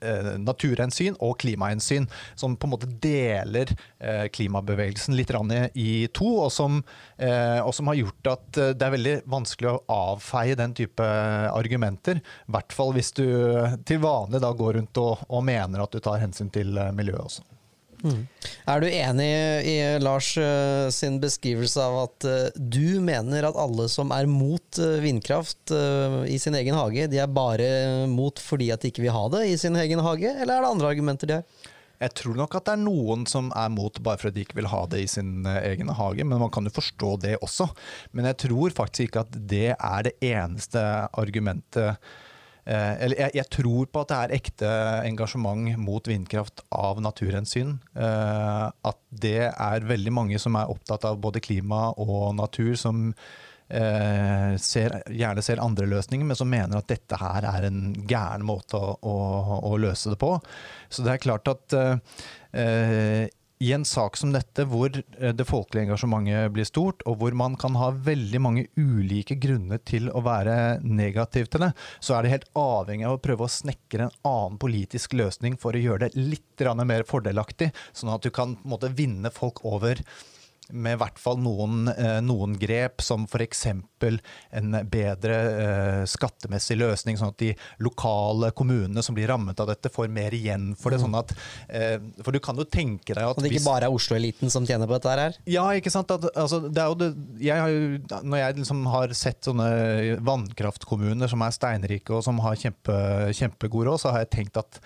eh, 0.00 0.30
naturhensyn 0.42 1.16
og 1.22 1.36
klimahensyn, 1.42 2.08
som 2.34 2.56
på 2.56 2.66
en 2.66 2.74
måte 2.74 2.90
deler 3.02 3.70
eh, 3.98 4.26
klimabevegelsen 4.34 5.16
litt 5.16 5.30
i 5.74 6.08
to, 6.12 6.30
og 6.46 6.52
som, 6.52 6.82
eh, 7.18 7.60
og 7.62 7.74
som, 7.74 7.86
har 7.92 8.00
gjort 8.00 8.32
at 8.34 8.62
eh, 8.62 8.74
det 8.74 8.86
er 8.86 8.96
veldig 8.96 9.16
vanskelig 9.30 9.72
å 9.72 9.82
avfeie 10.12 10.58
den 10.58 10.74
type 10.74 11.06
argumenter. 11.52 12.18
I 12.18 12.56
hvert 12.56 12.72
fall 12.72 12.94
hvis 12.96 13.12
du 13.16 13.26
til 13.86 14.02
vanlig 14.02 14.42
da 14.42 14.52
går 14.52 14.80
rundt 14.80 15.02
og, 15.02 15.26
og 15.28 15.44
mener 15.46 15.84
at 15.84 15.92
du 15.92 16.02
tar 16.02 16.22
hensyn 16.22 16.50
til 16.50 16.76
eh, 16.78 16.94
miljøet 16.96 17.28
også. 17.28 17.55
Er 18.66 18.82
du 18.82 18.88
enig 18.88 19.28
i 19.68 19.76
Lars 20.02 20.32
uh, 20.38 20.88
sin 20.94 21.20
beskrivelse 21.22 21.82
av 21.82 21.98
at 22.04 22.26
uh, 22.28 22.48
du 22.56 22.98
mener 23.04 23.46
at 23.48 23.58
alle 23.60 23.88
som 23.92 24.12
er 24.14 24.28
mot 24.30 24.80
uh, 24.82 24.98
vindkraft 25.02 25.72
i 26.26 26.36
sin 26.40 26.56
egen 26.58 26.76
hage, 26.76 27.06
de 27.10 27.20
er 27.22 27.30
bare 27.30 27.68
mot 28.10 28.38
fordi 28.42 28.70
at 28.74 28.82
de 28.82 28.90
ikke 28.92 29.04
vil 29.06 29.14
ha 29.14 29.24
det 29.32 29.46
i 29.50 29.56
sin 29.60 29.76
egen 29.78 30.02
hage, 30.04 30.30
eller 30.34 30.56
er 30.56 30.66
det 30.66 30.74
andre 30.74 30.92
argumenter 30.92 31.30
de 31.30 31.38
har? 31.40 31.72
Jeg 31.96 32.12
tror 32.18 32.36
nok 32.36 32.58
at 32.58 32.66
det 32.66 32.74
er 32.74 32.82
noen 32.82 33.22
som 33.28 33.48
er 33.56 33.70
mot 33.72 34.02
bare 34.04 34.20
fordi 34.20 34.36
de 34.36 34.44
ikke 34.44 34.58
vil 34.58 34.68
ha 34.68 34.82
det 34.92 35.00
i 35.00 35.08
sin 35.08 35.46
egen 35.48 35.94
hage, 35.96 36.26
men 36.28 36.42
man 36.42 36.52
kan 36.52 36.68
jo 36.68 36.74
forstå 36.76 37.14
det 37.24 37.38
også. 37.40 37.70
Men 38.12 38.28
jeg 38.28 38.40
tror 38.44 38.76
faktisk 38.76 39.08
ikke 39.08 39.24
at 39.24 39.40
det 39.48 39.70
er 39.72 40.04
det 40.04 40.12
eneste 40.20 40.82
argumentet 41.16 41.96
Eh, 41.96 42.25
eller 42.66 43.20
jeg, 43.20 43.34
jeg, 43.38 43.48
tror 43.54 43.86
på 43.90 44.02
at 44.02 44.10
det 44.10 44.16
er 44.18 44.36
ekte 44.40 44.70
engasjement 45.06 45.68
mot 45.78 46.08
vindkraft 46.10 46.64
av 46.74 46.98
naturhensyn. 47.04 47.76
Eh, 47.94 48.64
at 48.90 49.02
det 49.10 49.50
er 49.52 49.86
veldig 49.86 50.14
mange 50.14 50.40
som 50.42 50.58
er 50.58 50.72
opptatt 50.72 51.06
av 51.06 51.20
både 51.22 51.42
klima 51.44 51.92
og 52.02 52.34
natur, 52.38 52.74
som 52.80 53.12
eh, 53.68 54.52
ser, 54.58 54.98
gjerne 55.14 55.44
ser 55.46 55.62
andre 55.62 55.86
løsninger, 55.94 56.26
men 56.26 56.38
som 56.38 56.50
mener 56.50 56.80
at 56.80 56.90
dette 56.90 57.18
her 57.20 57.46
er 57.48 57.68
en 57.68 57.82
gæren 58.08 58.46
måte 58.46 58.78
å, 58.78 58.96
å, 58.98 59.16
å 59.70 59.74
løse 59.80 60.12
det 60.12 60.20
på. 60.22 60.34
Så 60.90 61.06
det 61.06 61.14
er 61.14 61.22
klart 61.22 61.50
at 61.52 61.78
eh, 61.78 63.30
i 63.58 63.72
en 63.72 63.84
sak 63.88 64.16
som 64.20 64.32
dette, 64.34 64.66
hvor 64.68 64.92
eh, 64.92 65.32
det 65.32 65.46
folkelige 65.48 65.86
engasjementet 65.86 66.52
blir 66.52 66.68
stort, 66.68 67.04
og 67.08 67.20
hvor 67.20 67.36
man 67.38 67.56
kan 67.60 67.76
ha 67.80 67.90
veldig 67.90 68.40
mange 68.42 68.66
ulike 68.76 69.38
grunner 69.40 69.80
til 69.88 70.10
å 70.12 70.22
være 70.26 70.78
negativ 70.84 71.48
til 71.50 71.66
det, 71.66 71.72
så 72.00 72.16
er 72.16 72.24
det 72.26 72.34
helt 72.34 72.50
avhengig 72.60 73.08
av 73.08 73.16
å 73.16 73.22
prøve 73.22 73.46
å 73.46 73.52
snekre 73.52 74.08
en 74.08 74.16
annen 74.28 74.60
politisk 74.60 75.16
løsning 75.16 75.56
for 75.60 75.76
å 75.76 75.82
gjøre 75.82 76.06
det 76.06 76.20
litt 76.20 76.44
mer 76.86 77.04
fordelaktig, 77.04 77.68
sånn 77.92 78.14
at 78.14 78.24
du 78.24 78.30
kan 78.32 78.56
måte, 78.64 78.88
vinne 78.96 79.30
folk 79.32 79.60
over 79.68 80.00
med 80.70 80.96
i 80.96 81.00
hvert 81.00 81.18
fall 81.20 81.38
noen, 81.42 81.86
eh, 81.92 82.18
noen 82.24 82.56
grep, 82.58 83.02
som 83.04 83.26
f.eks. 83.28 83.66
en 83.66 84.76
bedre 84.90 85.36
eh, 85.36 86.02
skattemessig 86.08 86.78
løsning, 86.78 87.18
sånn 87.18 87.32
at 87.34 87.40
de 87.42 87.52
lokale 87.84 88.50
kommunene 88.56 89.04
som 89.04 89.16
blir 89.16 89.30
rammet 89.30 89.60
av 89.62 89.70
dette, 89.70 89.92
får 89.92 90.10
mer 90.12 90.34
igjen 90.36 90.72
for 90.78 90.92
det. 90.92 91.00
Mm. 91.00 91.06
sånn 91.06 91.18
at, 91.20 91.34
eh, 91.68 91.96
For 92.24 92.34
du 92.34 92.40
kan 92.42 92.58
jo 92.58 92.66
tenke 92.66 93.14
deg 93.14 93.22
at 93.22 93.38
Og 93.38 93.44
det 93.44 93.52
ikke 93.54 93.66
bare 93.68 93.88
er 93.88 93.94
Oslo-eliten 93.94 94.52
som 94.52 94.66
tjener 94.66 94.88
på 94.88 94.98
dette 94.98 95.14
her? 95.14 95.38
ja, 95.46 95.64
ikke 95.78 95.92
sant. 95.92 96.10
At, 96.10 96.28
altså, 96.34 96.62
det 96.66 96.82
er 96.82 97.14
jeg 97.42 97.60
har 97.60 97.72
jo, 97.72 98.20
når 98.24 98.38
jeg 98.40 98.58
liksom 98.60 98.84
har 98.90 99.12
sett 99.16 99.46
sånne 99.46 100.18
vannkraftkommuner 100.26 101.30
som 101.30 101.42
er 101.44 101.54
steinrike 101.54 102.14
og 102.14 102.24
som 102.26 102.40
har 102.44 102.58
kjempe, 102.58 102.96
kjempegod 103.36 103.90
råd, 103.90 104.02
så 104.02 104.14
har 104.14 104.24
jeg 104.24 104.34
tenkt 104.38 104.60
at 104.60 104.80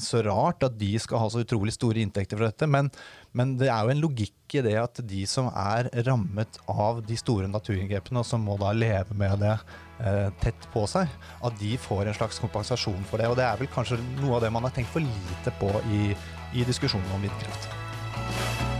så 0.00 0.22
rart 0.24 0.64
at 0.64 0.78
de 0.80 0.94
skal 1.00 1.20
ha 1.20 1.28
så 1.28 1.42
utrolig 1.44 1.74
store 1.74 2.00
inntekter 2.00 2.38
fra 2.38 2.48
dette. 2.48 2.68
Men, 2.70 2.88
men 3.36 3.56
det 3.60 3.68
er 3.68 3.84
jo 3.84 3.92
en 3.92 4.00
logikk 4.00 4.56
i 4.56 4.62
det 4.64 4.76
at 4.80 5.02
de 5.04 5.24
som 5.28 5.50
er 5.52 5.90
rammet 6.06 6.60
av 6.72 7.02
de 7.04 7.18
store 7.20 7.50
naturinngrepene, 7.52 8.22
og 8.22 8.28
som 8.28 8.44
må 8.44 8.56
da 8.60 8.72
leve 8.72 9.16
med 9.18 9.42
det 9.44 9.54
eh, 9.54 10.28
tett 10.40 10.70
på 10.72 10.86
seg, 10.88 11.12
at 11.44 11.60
de 11.60 11.74
får 11.84 12.06
en 12.06 12.16
slags 12.16 12.40
kompensasjon 12.42 13.04
for 13.10 13.20
det. 13.20 13.28
Og 13.28 13.36
det 13.36 13.44
er 13.48 13.60
vel 13.60 13.72
kanskje 13.74 14.00
noe 14.22 14.38
av 14.38 14.46
det 14.46 14.54
man 14.54 14.64
har 14.64 14.74
tenkt 14.76 14.94
for 14.94 15.04
lite 15.04 15.54
på 15.60 15.72
i, 15.92 16.16
i 16.56 16.66
diskusjonen 16.68 17.18
om 17.18 17.28
vindkraft. 17.28 18.77